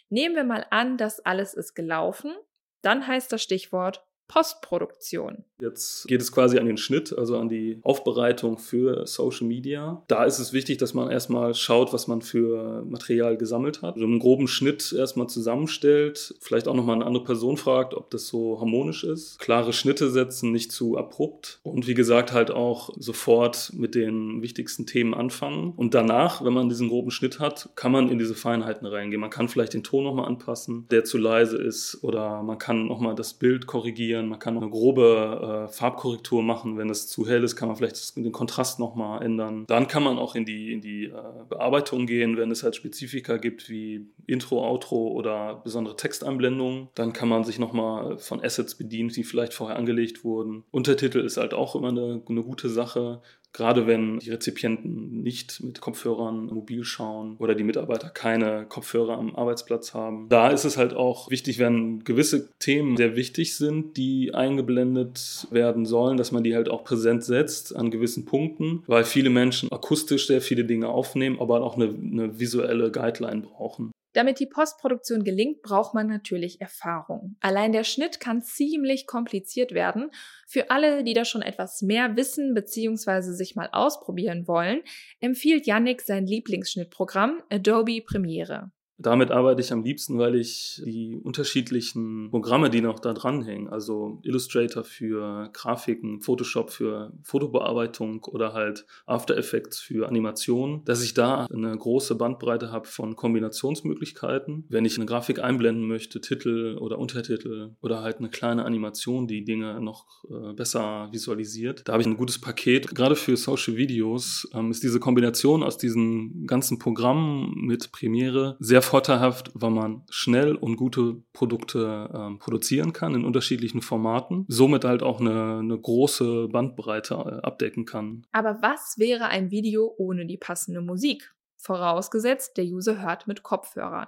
Nehmen 0.09 0.35
wir 0.35 0.43
mal 0.43 0.67
an, 0.69 0.97
das 0.97 1.19
alles 1.19 1.55
ist 1.55 1.73
gelaufen, 1.73 2.35
dann 2.83 3.07
heißt 3.07 3.31
das 3.31 3.41
Stichwort 3.41 4.05
Postproduktion. 4.31 5.43
Jetzt 5.59 6.07
geht 6.07 6.21
es 6.21 6.31
quasi 6.31 6.57
an 6.57 6.65
den 6.65 6.77
Schnitt, 6.77 7.15
also 7.17 7.37
an 7.37 7.49
die 7.49 7.79
Aufbereitung 7.83 8.57
für 8.57 9.05
Social 9.05 9.45
Media. 9.45 10.03
Da 10.07 10.23
ist 10.23 10.39
es 10.39 10.53
wichtig, 10.53 10.77
dass 10.77 10.93
man 10.93 11.11
erstmal 11.11 11.53
schaut, 11.53 11.91
was 11.91 12.07
man 12.07 12.21
für 12.21 12.83
Material 12.87 13.35
gesammelt 13.35 13.81
hat. 13.81 13.95
Also 13.95 14.05
einen 14.05 14.19
groben 14.19 14.47
Schnitt 14.47 14.95
erstmal 14.97 15.27
zusammenstellt, 15.27 16.33
vielleicht 16.39 16.69
auch 16.69 16.73
nochmal 16.75 16.95
eine 16.95 17.05
andere 17.05 17.25
Person 17.25 17.57
fragt, 17.57 17.93
ob 17.93 18.09
das 18.09 18.27
so 18.27 18.59
harmonisch 18.61 19.03
ist. 19.03 19.37
Klare 19.37 19.73
Schnitte 19.73 20.09
setzen, 20.09 20.53
nicht 20.53 20.71
zu 20.71 20.97
abrupt. 20.97 21.59
Und 21.63 21.87
wie 21.87 21.93
gesagt, 21.93 22.31
halt 22.31 22.51
auch 22.51 22.89
sofort 22.97 23.73
mit 23.75 23.95
den 23.95 24.41
wichtigsten 24.41 24.85
Themen 24.85 25.13
anfangen. 25.13 25.73
Und 25.75 25.93
danach, 25.93 26.43
wenn 26.43 26.53
man 26.53 26.69
diesen 26.69 26.87
groben 26.87 27.11
Schnitt 27.11 27.39
hat, 27.39 27.69
kann 27.75 27.91
man 27.91 28.07
in 28.07 28.17
diese 28.17 28.35
Feinheiten 28.35 28.87
reingehen. 28.87 29.19
Man 29.19 29.29
kann 29.29 29.49
vielleicht 29.49 29.73
den 29.73 29.83
Ton 29.83 30.05
nochmal 30.05 30.27
anpassen, 30.27 30.87
der 30.89 31.03
zu 31.03 31.17
leise 31.17 31.57
ist, 31.57 31.99
oder 32.01 32.41
man 32.43 32.57
kann 32.57 32.87
nochmal 32.87 33.13
das 33.13 33.33
Bild 33.33 33.67
korrigieren. 33.67 34.20
Man 34.27 34.39
kann 34.39 34.53
noch 34.53 34.61
eine 34.61 34.71
grobe 34.71 35.67
äh, 35.67 35.71
Farbkorrektur 35.71 36.43
machen. 36.43 36.77
Wenn 36.77 36.89
es 36.89 37.07
zu 37.07 37.27
hell 37.27 37.43
ist, 37.43 37.55
kann 37.55 37.67
man 37.67 37.77
vielleicht 37.77 38.15
den 38.15 38.31
Kontrast 38.31 38.79
nochmal 38.79 39.23
ändern. 39.23 39.65
Dann 39.67 39.87
kann 39.87 40.03
man 40.03 40.17
auch 40.17 40.35
in 40.35 40.45
die, 40.45 40.71
in 40.73 40.81
die 40.81 41.05
äh, 41.05 41.13
Bearbeitung 41.49 42.05
gehen, 42.05 42.37
wenn 42.37 42.51
es 42.51 42.63
halt 42.63 42.75
Spezifika 42.75 43.37
gibt 43.37 43.69
wie 43.69 44.07
Intro, 44.27 44.65
Outro 44.67 45.07
oder 45.09 45.61
besondere 45.63 45.95
Texteinblendungen. 45.95 46.89
Dann 46.95 47.13
kann 47.13 47.29
man 47.29 47.43
sich 47.43 47.59
nochmal 47.59 48.17
von 48.17 48.43
Assets 48.43 48.75
bedienen, 48.75 49.09
die 49.09 49.23
vielleicht 49.23 49.53
vorher 49.53 49.77
angelegt 49.77 50.23
wurden. 50.23 50.63
Untertitel 50.71 51.19
ist 51.19 51.37
halt 51.37 51.53
auch 51.53 51.75
immer 51.75 51.89
eine, 51.89 52.21
eine 52.27 52.43
gute 52.43 52.69
Sache. 52.69 53.21
Gerade 53.53 53.85
wenn 53.85 54.19
die 54.19 54.29
Rezipienten 54.29 55.21
nicht 55.21 55.61
mit 55.61 55.81
Kopfhörern 55.81 56.45
mobil 56.45 56.83
schauen 56.83 57.35
oder 57.37 57.53
die 57.53 57.63
Mitarbeiter 57.63 58.09
keine 58.09 58.65
Kopfhörer 58.65 59.17
am 59.17 59.35
Arbeitsplatz 59.35 59.93
haben. 59.93 60.27
Da 60.29 60.49
ist 60.49 60.63
es 60.63 60.77
halt 60.77 60.93
auch 60.93 61.29
wichtig, 61.29 61.59
wenn 61.59 62.03
gewisse 62.03 62.49
Themen 62.59 62.95
sehr 62.95 63.15
wichtig 63.15 63.57
sind, 63.57 63.97
die 63.97 64.33
eingeblendet 64.33 65.47
werden 65.51 65.85
sollen, 65.85 66.17
dass 66.17 66.31
man 66.31 66.43
die 66.43 66.55
halt 66.55 66.69
auch 66.69 66.83
präsent 66.83 67.23
setzt 67.23 67.75
an 67.75 67.91
gewissen 67.91 68.25
Punkten, 68.25 68.83
weil 68.87 69.03
viele 69.03 69.29
Menschen 69.29 69.71
akustisch 69.71 70.27
sehr 70.27 70.41
viele 70.41 70.63
Dinge 70.63 70.87
aufnehmen, 70.87 71.39
aber 71.39 71.61
auch 71.61 71.75
eine, 71.75 71.89
eine 71.89 72.39
visuelle 72.39 72.91
Guideline 72.91 73.41
brauchen. 73.41 73.91
Damit 74.13 74.39
die 74.39 74.45
Postproduktion 74.45 75.23
gelingt, 75.23 75.61
braucht 75.61 75.93
man 75.93 76.07
natürlich 76.07 76.59
Erfahrung. 76.59 77.37
Allein 77.39 77.71
der 77.71 77.83
Schnitt 77.83 78.19
kann 78.19 78.41
ziemlich 78.41 79.07
kompliziert 79.07 79.73
werden. 79.73 80.11
Für 80.47 80.69
alle, 80.69 81.03
die 81.03 81.13
da 81.13 81.23
schon 81.23 81.41
etwas 81.41 81.81
mehr 81.81 82.17
wissen 82.17 82.53
bzw. 82.53 83.21
sich 83.31 83.55
mal 83.55 83.69
ausprobieren 83.71 84.47
wollen, 84.47 84.81
empfiehlt 85.19 85.65
Yannick 85.65 86.01
sein 86.01 86.25
Lieblingsschnittprogramm 86.25 87.41
Adobe 87.49 88.01
Premiere. 88.01 88.71
Damit 89.01 89.31
arbeite 89.31 89.61
ich 89.61 89.71
am 89.71 89.83
liebsten, 89.83 90.19
weil 90.19 90.35
ich 90.35 90.81
die 90.85 91.19
unterschiedlichen 91.23 92.29
Programme, 92.29 92.69
die 92.69 92.81
noch 92.81 92.99
da 92.99 93.13
dranhängen, 93.13 93.67
also 93.67 94.19
Illustrator 94.23 94.83
für 94.83 95.49
Grafiken, 95.53 96.21
Photoshop 96.21 96.69
für 96.71 97.11
Fotobearbeitung 97.23 98.23
oder 98.25 98.53
halt 98.53 98.85
After 99.05 99.35
Effects 99.37 99.79
für 99.79 100.07
Animation, 100.07 100.83
dass 100.85 101.03
ich 101.03 101.13
da 101.13 101.45
eine 101.45 101.75
große 101.75 102.15
Bandbreite 102.15 102.71
habe 102.71 102.87
von 102.87 103.15
Kombinationsmöglichkeiten. 103.15 104.65
Wenn 104.69 104.85
ich 104.85 104.97
eine 104.97 105.05
Grafik 105.05 105.39
einblenden 105.39 105.87
möchte, 105.87 106.21
Titel 106.21 106.77
oder 106.79 106.99
Untertitel 106.99 107.71
oder 107.81 108.01
halt 108.01 108.19
eine 108.19 108.29
kleine 108.29 108.65
Animation, 108.65 109.27
die 109.27 109.43
Dinge 109.43 109.81
noch 109.81 110.23
äh, 110.29 110.53
besser 110.53 111.09
visualisiert, 111.11 111.87
da 111.87 111.93
habe 111.93 112.01
ich 112.01 112.07
ein 112.07 112.17
gutes 112.17 112.39
Paket. 112.39 112.93
Gerade 112.93 113.15
für 113.15 113.35
Social 113.35 113.77
Videos 113.77 114.47
ähm, 114.53 114.69
ist 114.69 114.83
diese 114.83 114.99
Kombination 114.99 115.63
aus 115.63 115.77
diesen 115.77 116.45
ganzen 116.45 116.77
Programmen 116.77 117.53
mit 117.65 117.91
Premiere 117.91 118.57
sehr 118.59 118.81
vorteilhaft, 118.91 119.51
weil 119.53 119.71
man 119.71 120.03
schnell 120.09 120.55
und 120.55 120.75
gute 120.75 121.23
Produkte 121.31 122.09
ähm, 122.13 122.39
produzieren 122.39 122.91
kann 122.91 123.15
in 123.15 123.23
unterschiedlichen 123.23 123.81
Formaten, 123.81 124.45
somit 124.49 124.83
halt 124.83 125.01
auch 125.01 125.21
eine, 125.21 125.59
eine 125.59 125.79
große 125.79 126.49
Bandbreite 126.49 127.13
äh, 127.13 127.45
abdecken 127.45 127.85
kann. 127.85 128.27
Aber 128.33 128.61
was 128.61 128.95
wäre 128.97 129.27
ein 129.27 129.49
Video 129.49 129.93
ohne 129.97 130.25
die 130.25 130.37
passende 130.37 130.81
Musik? 130.81 131.33
Vorausgesetzt, 131.55 132.57
der 132.57 132.65
User 132.65 133.01
hört 133.01 133.27
mit 133.27 133.43
Kopfhörern. 133.43 134.07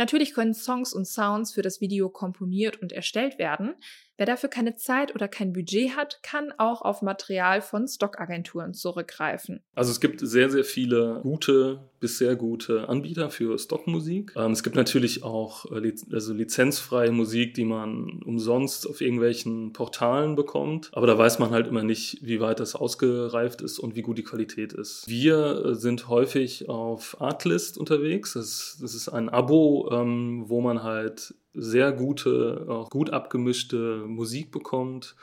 Natürlich 0.00 0.32
können 0.32 0.54
Songs 0.54 0.94
und 0.94 1.06
Sounds 1.06 1.52
für 1.52 1.60
das 1.60 1.82
Video 1.82 2.08
komponiert 2.08 2.80
und 2.80 2.90
erstellt 2.90 3.38
werden. 3.38 3.74
Wer 4.16 4.24
dafür 4.24 4.48
keine 4.48 4.74
Zeit 4.74 5.14
oder 5.14 5.28
kein 5.28 5.52
Budget 5.52 5.94
hat, 5.94 6.22
kann 6.22 6.54
auch 6.56 6.80
auf 6.80 7.02
Material 7.02 7.60
von 7.60 7.86
Stockagenturen 7.86 8.72
zurückgreifen. 8.72 9.62
Also 9.74 9.90
es 9.90 10.00
gibt 10.00 10.20
sehr, 10.20 10.48
sehr 10.48 10.64
viele 10.64 11.20
gute 11.22 11.90
bis 12.00 12.16
sehr 12.18 12.34
gute 12.34 12.88
Anbieter 12.88 13.30
für 13.30 13.56
Stockmusik. 13.58 14.32
Ähm, 14.36 14.52
es 14.52 14.62
gibt 14.62 14.74
natürlich 14.74 15.22
auch 15.22 15.70
äh, 15.70 15.92
also 16.10 16.32
lizenzfreie 16.32 17.12
Musik, 17.12 17.54
die 17.54 17.64
man 17.64 18.22
umsonst 18.24 18.88
auf 18.88 19.00
irgendwelchen 19.00 19.72
Portalen 19.72 20.34
bekommt. 20.34 20.90
Aber 20.92 21.06
da 21.06 21.16
weiß 21.16 21.38
man 21.38 21.50
halt 21.50 21.68
immer 21.68 21.82
nicht, 21.82 22.18
wie 22.22 22.40
weit 22.40 22.58
das 22.58 22.74
ausgereift 22.74 23.60
ist 23.60 23.78
und 23.78 23.94
wie 23.94 24.02
gut 24.02 24.18
die 24.18 24.24
Qualität 24.24 24.72
ist. 24.72 25.04
Wir 25.06 25.64
äh, 25.64 25.74
sind 25.74 26.08
häufig 26.08 26.68
auf 26.68 27.20
Artlist 27.20 27.76
unterwegs. 27.78 28.32
Das, 28.32 28.78
das 28.80 28.94
ist 28.94 29.08
ein 29.10 29.28
Abo 29.28 29.89
ähm, 29.90 30.44
wo 30.46 30.60
man 30.60 30.82
halt 30.82 31.34
sehr 31.52 31.92
gute, 31.92 32.66
auch 32.68 32.90
gut 32.90 33.10
abgemischte 33.10 34.04
Musik 34.06 34.50
bekommt, 34.50 35.16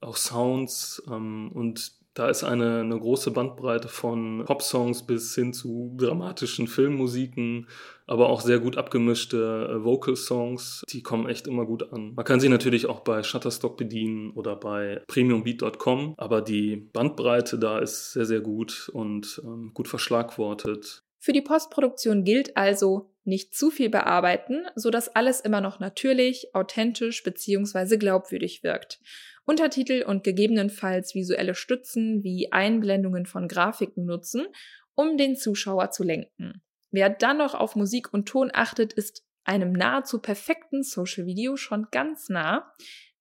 auch 0.00 0.16
Sounds 0.16 1.02
ähm, 1.08 1.50
und 1.52 2.00
da 2.14 2.28
ist 2.28 2.42
eine, 2.42 2.80
eine 2.80 2.98
große 2.98 3.30
Bandbreite 3.30 3.88
von 3.88 4.44
Pop-Songs 4.44 5.04
bis 5.04 5.34
hin 5.34 5.52
zu 5.52 5.94
dramatischen 5.96 6.66
Filmmusiken, 6.66 7.68
aber 8.06 8.28
auch 8.28 8.40
sehr 8.40 8.58
gut 8.58 8.76
abgemischte 8.76 9.70
äh, 9.70 9.84
Vocal-Songs. 9.84 10.84
Die 10.88 11.02
kommen 11.02 11.28
echt 11.28 11.46
immer 11.46 11.66
gut 11.66 11.92
an. 11.92 12.14
Man 12.14 12.24
kann 12.24 12.40
sie 12.40 12.48
natürlich 12.48 12.86
auch 12.86 13.00
bei 13.00 13.22
Shutterstock 13.22 13.76
bedienen 13.76 14.32
oder 14.32 14.56
bei 14.56 15.02
premiumbeat.com, 15.06 16.14
aber 16.16 16.42
die 16.42 16.76
Bandbreite 16.76 17.58
da 17.58 17.78
ist 17.78 18.12
sehr, 18.12 18.26
sehr 18.26 18.40
gut 18.40 18.90
und 18.92 19.40
ähm, 19.44 19.70
gut 19.72 19.86
verschlagwortet. 19.86 21.04
Für 21.20 21.32
die 21.32 21.42
Postproduktion 21.42 22.24
gilt 22.24 22.56
also, 22.56 23.09
nicht 23.24 23.54
zu 23.54 23.70
viel 23.70 23.90
bearbeiten, 23.90 24.66
so 24.74 24.90
dass 24.90 25.08
alles 25.08 25.40
immer 25.40 25.60
noch 25.60 25.80
natürlich, 25.80 26.54
authentisch 26.54 27.22
bzw. 27.22 27.96
glaubwürdig 27.96 28.62
wirkt. 28.62 29.00
Untertitel 29.44 30.04
und 30.06 30.24
gegebenenfalls 30.24 31.14
visuelle 31.14 31.54
Stützen 31.54 32.22
wie 32.22 32.52
Einblendungen 32.52 33.26
von 33.26 33.48
Grafiken 33.48 34.04
nutzen, 34.04 34.46
um 34.94 35.16
den 35.16 35.36
Zuschauer 35.36 35.90
zu 35.90 36.04
lenken. 36.04 36.62
Wer 36.90 37.10
dann 37.10 37.38
noch 37.38 37.54
auf 37.54 37.76
Musik 37.76 38.12
und 38.12 38.28
Ton 38.28 38.50
achtet, 38.52 38.92
ist 38.92 39.24
einem 39.44 39.72
nahezu 39.72 40.20
perfekten 40.20 40.82
Social 40.82 41.26
Video 41.26 41.56
schon 41.56 41.88
ganz 41.90 42.28
nah. 42.28 42.72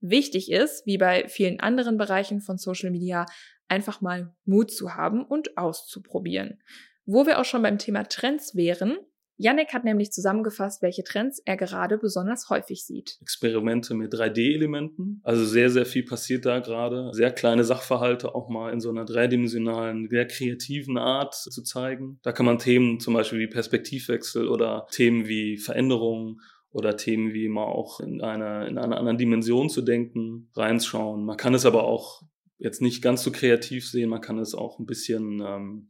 Wichtig 0.02 0.52
ist, 0.52 0.86
wie 0.86 0.98
bei 0.98 1.28
vielen 1.28 1.60
anderen 1.60 1.98
Bereichen 1.98 2.42
von 2.42 2.58
Social 2.58 2.92
Media, 2.92 3.26
einfach 3.68 4.02
mal 4.02 4.36
Mut 4.46 4.72
zu 4.72 4.96
haben 4.96 5.24
und 5.24 5.58
auszuprobieren. 5.58 6.62
Wo 7.06 7.26
wir 7.26 7.40
auch 7.40 7.46
schon 7.46 7.62
beim 7.62 7.78
Thema 7.78 8.04
Trends 8.04 8.56
wären, 8.56 8.98
Yannick 9.42 9.74
hat 9.74 9.86
nämlich 9.86 10.12
zusammengefasst, 10.12 10.82
welche 10.82 11.06
Trends 11.06 11.42
er 11.46 11.56
gerade 11.56 11.98
besonders 11.98 12.50
häufig 12.50 12.84
sieht. 12.84 13.18
Experimente 13.22 13.94
mit 13.94 14.14
3D-Elementen. 14.14 15.22
Also 15.24 15.46
sehr, 15.46 15.70
sehr 15.70 15.86
viel 15.86 16.04
passiert 16.04 16.46
da 16.46 16.60
gerade. 16.60 17.10
Sehr 17.14 17.32
kleine 17.32 17.64
Sachverhalte 17.64 18.36
auch 18.36 18.50
mal 18.50 18.74
in 18.74 18.82
so 18.82 18.90
einer 18.90 19.06
dreidimensionalen, 19.06 20.10
sehr 20.10 20.28
kreativen 20.28 20.98
Art 20.98 21.36
zu 21.36 21.64
zeigen. 21.64 22.20
Da 22.22 22.34
kann 22.34 22.46
man 22.46 22.60
Themen 22.60 23.00
zum 23.00 23.14
Beispiel 23.14 23.40
wie 23.40 23.48
Perspektivwechsel 23.48 24.50
oder 24.50 24.88
Themen 24.92 25.26
wie 25.26 25.58
Veränderungen 25.58 26.42
oder 26.72 26.98
Themen 26.98 27.34
wie 27.34 27.48
mal 27.48 27.64
auch 27.64 28.02
in 28.02 28.22
einer, 28.22 28.68
in 28.68 28.78
einer 28.78 28.98
anderen 28.98 29.18
Dimension 29.18 29.70
zu 29.70 29.82
denken, 29.82 30.50
reinschauen. 30.54 31.24
Man 31.24 31.38
kann 31.38 31.54
es 31.54 31.66
aber 31.66 31.86
auch 31.86 32.24
jetzt 32.58 32.82
nicht 32.82 33.02
ganz 33.02 33.24
so 33.24 33.32
kreativ 33.32 33.90
sehen. 33.90 34.10
Man 34.10 34.20
kann 34.20 34.38
es 34.38 34.54
auch 34.54 34.80
ein 34.80 34.86
bisschen 34.86 35.42
ähm, 35.42 35.88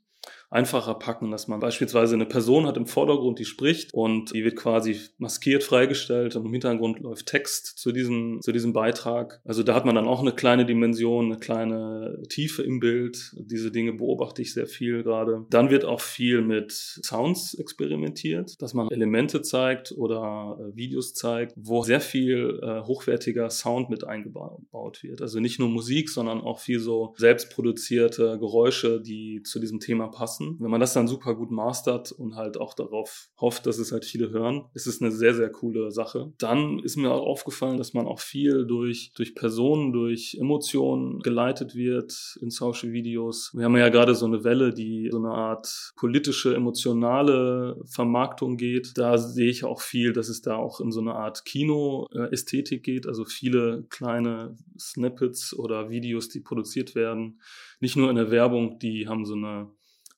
einfacher 0.50 0.96
packen, 0.96 1.30
dass 1.32 1.48
man 1.48 1.60
beispielsweise 1.60 2.16
eine 2.16 2.26
Person 2.26 2.66
hat 2.66 2.78
im 2.78 2.88
Vordergrund, 2.88 3.40
die 3.40 3.46
spricht 3.46 3.94
und 3.94 4.34
die 4.34 4.44
wird 4.44 4.56
quasi 4.56 5.00
maskiert 5.18 5.64
freigestellt 5.64 6.36
und 6.36 6.46
im 6.46 6.52
Hintergrund 6.52 7.00
läuft 7.00 7.28
Text 7.28 7.78
zu 7.78 7.92
diesem, 7.92 8.40
zu 8.42 8.52
diesem 8.52 8.74
Beitrag. 8.74 9.42
Also 9.46 9.62
da 9.62 9.76
hat 9.76 9.86
man 9.86 9.96
dann 9.96 10.08
auch 10.08 10.22
eine 10.22 10.32
kleine 10.32 10.66
Dimension, 10.66 11.26
eine 11.26 11.38
kleine 11.38 12.24
Tiefe 12.30 12.64
im 12.64 12.80
Bild. 12.80 13.36
Diese 13.38 13.72
Dinge 13.72 13.94
beobachte 13.94 14.42
ich 14.42 14.54
sehr 14.54 14.66
viel 14.66 15.04
gerade. 15.04 15.46
Dann 15.50 15.70
wird 15.70 15.86
auch 15.86 16.02
viel 16.02 16.42
mit 16.42 16.72
Sounds 16.72 17.54
experimentiert, 17.54 18.60
dass 18.62 18.74
man 18.74 18.90
Elemente 18.90 19.42
zeigt 19.44 19.92
oder 19.92 20.58
äh, 20.60 20.76
Videos 20.76 21.14
zeigt, 21.14 21.54
wo 21.56 21.84
sehr 21.84 22.02
viel 22.02 22.60
äh, 22.64 22.82
hochwertiger 22.82 23.50
Sound 23.52 23.90
mit 23.90 24.04
eingebaut 24.04 25.04
wird. 25.04 25.22
Also 25.22 25.40
nicht 25.40 25.60
nur 25.60 25.70
Musik, 25.70 26.10
sondern 26.10 26.42
auch 26.42 26.60
viel 26.60 26.80
so 26.80 27.14
selbstproduzierte 27.18 28.40
Geräusche, 28.40 29.00
die 29.02 29.44
zu 29.44 29.60
diesem 29.60 29.80
Thema 29.80 30.08
passen 30.08 30.39
Maßen. 30.40 30.58
Wenn 30.60 30.72
man 30.72 30.80
das 30.80 30.94
dann 30.94 31.08
super 31.08 31.36
gut 31.36 31.52
mastert 31.52 32.12
und 32.12 32.36
halt 32.36 32.58
auch 32.58 32.74
darauf 32.74 33.30
hofft, 33.40 33.66
dass 33.66 33.78
es 33.78 33.92
halt 33.92 34.06
viele 34.06 34.30
hören, 34.32 34.66
ist 34.74 34.88
es 34.88 35.02
eine 35.02 35.12
sehr, 35.12 35.34
sehr 35.34 35.52
coole 35.52 35.92
Sache. 35.92 36.34
Dann 36.38 36.80
ist 36.80 36.98
mir 36.98 37.12
auch 37.12 37.26
aufgefallen, 37.26 37.78
dass 37.78 37.94
man 37.94 38.08
auch 38.08 38.20
viel 38.20 38.66
durch, 38.66 39.12
durch 39.16 39.36
Personen, 39.36 39.94
durch 39.94 40.38
Emotionen 40.40 41.20
geleitet 41.20 41.76
wird 41.76 42.38
in 42.42 42.50
Social 42.50 42.92
Videos. 42.92 43.52
Wir 43.54 43.66
haben 43.66 43.78
ja 43.78 43.90
gerade 43.90 44.16
so 44.16 44.26
eine 44.26 44.44
Welle, 44.44 44.74
die 44.74 45.10
so 45.12 45.18
eine 45.18 45.32
Art 45.32 45.92
politische, 45.96 46.56
emotionale 46.56 47.82
Vermarktung 47.86 48.58
geht. 48.58 48.98
Da 48.98 49.18
sehe 49.18 49.50
ich 49.50 49.64
auch 49.64 49.82
viel, 49.82 50.14
dass 50.14 50.30
es 50.30 50.42
da 50.42 50.56
auch 50.56 50.80
in 50.80 50.92
so 50.92 51.02
eine 51.02 51.16
Art 51.16 51.46
Kino-Ästhetik 51.46 52.84
geht. 52.84 53.08
Also 53.08 53.26
viele 53.26 53.86
kleine 53.90 54.56
Snippets 54.80 55.58
oder 55.58 55.90
Videos, 55.90 56.30
die 56.30 56.40
produziert 56.40 56.96
werden. 56.96 57.42
Nicht 57.80 57.96
nur 57.96 58.10
in 58.10 58.16
der 58.16 58.32
Werbung, 58.32 58.80
die 58.80 59.08
haben 59.08 59.26
so 59.26 59.36
eine 59.36 59.70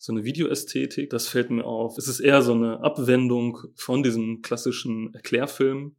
so 0.02 0.12
eine 0.12 0.24
Videoästhetik. 0.24 1.12
Das 1.12 1.28
fällt 1.28 1.52
mir 1.52 1.64
auf. 1.64 1.98
Es 1.98 2.08
ist 2.08 2.20
eher 2.20 2.42
so 2.42 2.54
eine 2.54 2.84
Abwendung 2.84 3.60
von 3.76 4.02
diesem 4.02 4.42
klassischen 4.42 5.14
Erklärfilm 5.14 5.96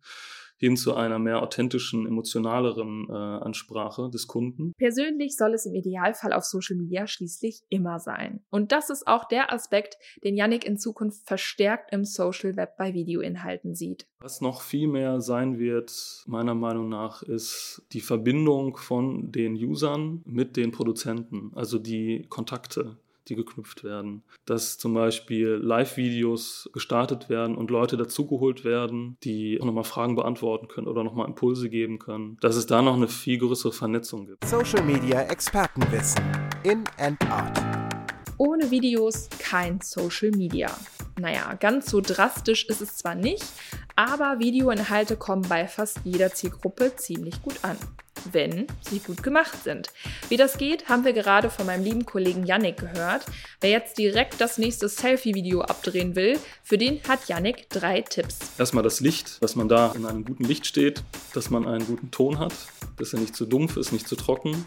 hin 0.56 0.76
zu 0.76 0.94
einer 0.94 1.18
mehr 1.18 1.42
authentischen, 1.42 2.06
emotionaleren 2.06 3.08
äh, 3.08 3.12
Ansprache 3.12 4.10
des 4.10 4.28
Kunden. 4.28 4.72
Persönlich 4.76 5.36
soll 5.36 5.54
es 5.54 5.66
im 5.66 5.74
Idealfall 5.74 6.32
auf 6.32 6.44
Social 6.44 6.76
Media 6.76 7.08
schließlich 7.08 7.62
immer 7.68 7.98
sein. 7.98 8.44
Und 8.48 8.70
das 8.70 8.88
ist 8.88 9.08
auch 9.08 9.26
der 9.26 9.52
Aspekt, 9.52 9.98
den 10.22 10.36
Yannick 10.36 10.64
in 10.64 10.78
Zukunft 10.78 11.26
verstärkt 11.26 11.92
im 11.92 12.04
Social 12.04 12.56
Web 12.56 12.76
bei 12.76 12.94
Videoinhalten 12.94 13.74
sieht. 13.74 14.06
Was 14.20 14.40
noch 14.40 14.62
viel 14.62 14.86
mehr 14.86 15.20
sein 15.20 15.58
wird, 15.58 16.24
meiner 16.26 16.54
Meinung 16.54 16.88
nach, 16.88 17.22
ist 17.24 17.82
die 17.92 18.00
Verbindung 18.00 18.76
von 18.76 19.32
den 19.32 19.54
Usern 19.54 20.22
mit 20.24 20.56
den 20.56 20.70
Produzenten, 20.70 21.50
also 21.54 21.80
die 21.80 22.26
Kontakte 22.28 22.98
die 23.28 23.36
geknüpft 23.36 23.84
werden. 23.84 24.22
Dass 24.46 24.78
zum 24.78 24.94
Beispiel 24.94 25.60
Live-Videos 25.62 26.70
gestartet 26.72 27.28
werden 27.28 27.56
und 27.56 27.70
Leute 27.70 27.96
dazugeholt 27.96 28.64
werden, 28.64 29.16
die 29.22 29.58
auch 29.60 29.66
nochmal 29.66 29.84
Fragen 29.84 30.16
beantworten 30.16 30.68
können 30.68 30.88
oder 30.88 31.04
nochmal 31.04 31.26
Impulse 31.26 31.68
geben 31.70 31.98
können. 31.98 32.36
Dass 32.40 32.56
es 32.56 32.66
da 32.66 32.82
noch 32.82 32.94
eine 32.94 33.08
viel 33.08 33.38
größere 33.38 33.72
Vernetzung 33.72 34.26
gibt. 34.26 34.44
Social 34.44 34.82
Media 34.84 35.22
Expertenwissen. 35.22 36.22
In 36.64 36.84
and 36.98 37.20
out. 37.30 37.82
Ohne 38.38 38.70
Videos 38.70 39.28
kein 39.38 39.80
Social 39.80 40.30
Media. 40.30 40.70
Naja, 41.20 41.54
ganz 41.54 41.90
so 41.90 42.00
drastisch 42.00 42.64
ist 42.66 42.80
es 42.80 42.96
zwar 42.96 43.14
nicht, 43.14 43.44
aber 43.96 44.38
Videoinhalte 44.38 45.16
kommen 45.16 45.42
bei 45.48 45.68
fast 45.68 46.00
jeder 46.04 46.32
Zielgruppe 46.32 46.96
ziemlich 46.96 47.40
gut 47.42 47.58
an 47.62 47.76
wenn 48.32 48.66
sie 48.80 49.00
gut 49.00 49.22
gemacht 49.22 49.62
sind. 49.64 49.88
Wie 50.28 50.36
das 50.36 50.58
geht, 50.58 50.88
haben 50.88 51.04
wir 51.04 51.12
gerade 51.12 51.50
von 51.50 51.66
meinem 51.66 51.84
lieben 51.84 52.06
Kollegen 52.06 52.46
Yannick 52.46 52.78
gehört. 52.78 53.24
Wer 53.60 53.70
jetzt 53.70 53.98
direkt 53.98 54.40
das 54.40 54.58
nächste 54.58 54.88
Selfie-Video 54.88 55.62
abdrehen 55.62 56.14
will, 56.14 56.38
für 56.62 56.78
den 56.78 57.00
hat 57.08 57.28
Yannick 57.28 57.68
drei 57.70 58.02
Tipps. 58.02 58.38
Erstmal 58.58 58.82
das 58.82 59.00
Licht, 59.00 59.42
dass 59.42 59.56
man 59.56 59.68
da 59.68 59.92
in 59.92 60.06
einem 60.06 60.24
guten 60.24 60.44
Licht 60.44 60.66
steht, 60.66 61.02
dass 61.34 61.50
man 61.50 61.66
einen 61.66 61.86
guten 61.86 62.10
Ton 62.10 62.38
hat, 62.38 62.54
dass 62.96 63.12
er 63.12 63.20
nicht 63.20 63.34
zu 63.34 63.46
dumpf 63.46 63.76
ist, 63.76 63.92
nicht 63.92 64.06
zu 64.06 64.16
trocken 64.16 64.66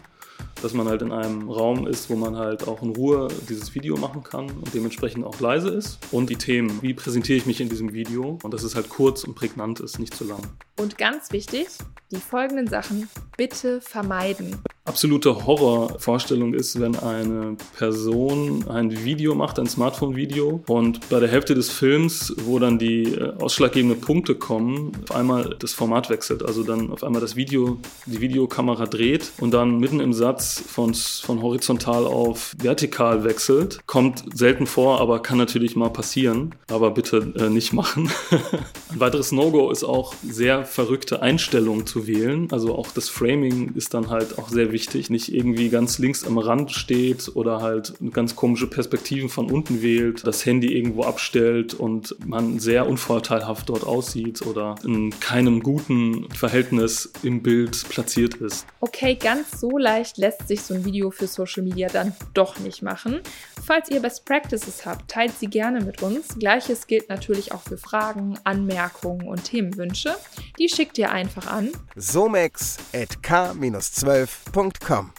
dass 0.62 0.74
man 0.74 0.88
halt 0.88 1.02
in 1.02 1.12
einem 1.12 1.50
Raum 1.50 1.86
ist, 1.86 2.10
wo 2.10 2.16
man 2.16 2.36
halt 2.36 2.66
auch 2.66 2.82
in 2.82 2.90
Ruhe 2.90 3.28
dieses 3.48 3.74
Video 3.74 3.96
machen 3.96 4.22
kann 4.22 4.50
und 4.50 4.74
dementsprechend 4.74 5.24
auch 5.24 5.38
leise 5.40 5.68
ist. 5.68 5.98
Und 6.12 6.30
die 6.30 6.36
Themen, 6.36 6.82
wie 6.82 6.94
präsentiere 6.94 7.38
ich 7.38 7.46
mich 7.46 7.60
in 7.60 7.68
diesem 7.68 7.92
Video 7.92 8.38
und 8.42 8.54
dass 8.54 8.62
es 8.62 8.74
halt 8.74 8.88
kurz 8.88 9.24
und 9.24 9.34
prägnant 9.34 9.80
ist, 9.80 9.98
nicht 9.98 10.14
zu 10.14 10.24
lang. 10.24 10.40
Und 10.78 10.98
ganz 10.98 11.32
wichtig, 11.32 11.68
die 12.10 12.16
folgenden 12.16 12.66
Sachen 12.66 13.08
bitte 13.36 13.80
vermeiden 13.80 14.56
absolute 14.86 15.46
Horrorvorstellung 15.46 16.54
ist, 16.54 16.80
wenn 16.80 16.96
eine 16.96 17.56
Person 17.76 18.64
ein 18.68 19.04
Video 19.04 19.34
macht, 19.34 19.58
ein 19.58 19.66
Smartphone-Video 19.66 20.62
und 20.66 21.08
bei 21.08 21.20
der 21.20 21.28
Hälfte 21.28 21.54
des 21.54 21.70
Films, 21.70 22.34
wo 22.44 22.58
dann 22.58 22.78
die 22.78 23.04
äh, 23.04 23.32
ausschlaggebenden 23.40 24.00
Punkte 24.00 24.34
kommen, 24.34 24.92
auf 25.02 25.16
einmal 25.16 25.56
das 25.58 25.72
Format 25.72 26.08
wechselt. 26.08 26.44
Also 26.44 26.62
dann 26.62 26.90
auf 26.90 27.02
einmal 27.02 27.20
das 27.20 27.36
Video, 27.36 27.78
die 28.06 28.20
Videokamera 28.20 28.86
dreht 28.86 29.32
und 29.38 29.52
dann 29.52 29.78
mitten 29.78 30.00
im 30.00 30.12
Satz 30.12 30.62
von, 30.66 30.94
von 30.94 31.42
horizontal 31.42 32.06
auf 32.06 32.54
vertikal 32.58 33.24
wechselt. 33.24 33.80
Kommt 33.86 34.24
selten 34.34 34.66
vor, 34.66 35.00
aber 35.00 35.20
kann 35.20 35.38
natürlich 35.38 35.76
mal 35.76 35.90
passieren. 35.90 36.54
Aber 36.70 36.92
bitte 36.92 37.32
äh, 37.36 37.48
nicht 37.50 37.72
machen. 37.72 38.10
ein 38.90 39.00
weiteres 39.00 39.32
No-Go 39.32 39.70
ist 39.70 39.84
auch 39.84 40.14
sehr 40.28 40.64
verrückte 40.64 41.22
Einstellungen 41.22 41.86
zu 41.86 42.06
wählen. 42.06 42.48
Also 42.52 42.74
auch 42.76 42.92
das 42.92 43.08
Framing 43.08 43.72
ist 43.74 43.94
dann 43.94 44.10
halt 44.10 44.38
auch 44.38 44.48
sehr 44.48 44.72
wichtig. 44.76 45.08
Nicht 45.08 45.32
irgendwie 45.32 45.70
ganz 45.70 45.98
links 45.98 46.26
am 46.26 46.36
Rand 46.36 46.70
steht 46.70 47.34
oder 47.34 47.62
halt 47.62 47.94
ganz 48.12 48.36
komische 48.36 48.66
Perspektiven 48.66 49.30
von 49.30 49.50
unten 49.50 49.80
wählt, 49.80 50.26
das 50.26 50.44
Handy 50.44 50.76
irgendwo 50.76 51.04
abstellt 51.04 51.72
und 51.72 52.14
man 52.26 52.58
sehr 52.58 52.86
unvorteilhaft 52.86 53.70
dort 53.70 53.84
aussieht 53.84 54.42
oder 54.42 54.74
in 54.84 55.18
keinem 55.18 55.62
guten 55.62 56.28
Verhältnis 56.30 57.10
im 57.22 57.42
Bild 57.42 57.88
platziert 57.88 58.34
ist. 58.34 58.66
Okay, 58.80 59.14
ganz 59.14 59.58
so 59.58 59.78
leicht 59.78 60.18
lässt 60.18 60.46
sich 60.46 60.60
so 60.60 60.74
ein 60.74 60.84
Video 60.84 61.10
für 61.10 61.26
Social 61.26 61.62
Media 61.62 61.88
dann 61.88 62.12
doch 62.34 62.58
nicht 62.58 62.82
machen. 62.82 63.20
Falls 63.64 63.90
ihr 63.90 64.00
Best 64.00 64.26
Practices 64.26 64.84
habt, 64.84 65.10
teilt 65.10 65.32
sie 65.38 65.48
gerne 65.48 65.80
mit 65.80 66.02
uns. 66.02 66.36
Gleiches 66.38 66.86
gilt 66.86 67.08
natürlich 67.08 67.52
auch 67.52 67.62
für 67.62 67.78
Fragen, 67.78 68.38
Anmerkungen 68.44 69.26
und 69.26 69.44
Themenwünsche. 69.44 70.14
Die 70.58 70.68
schickt 70.68 70.98
ihr 70.98 71.10
einfach 71.10 71.46
an 71.46 71.70
somex.k-12.com 71.96 74.65
www.ecom. 74.66 75.12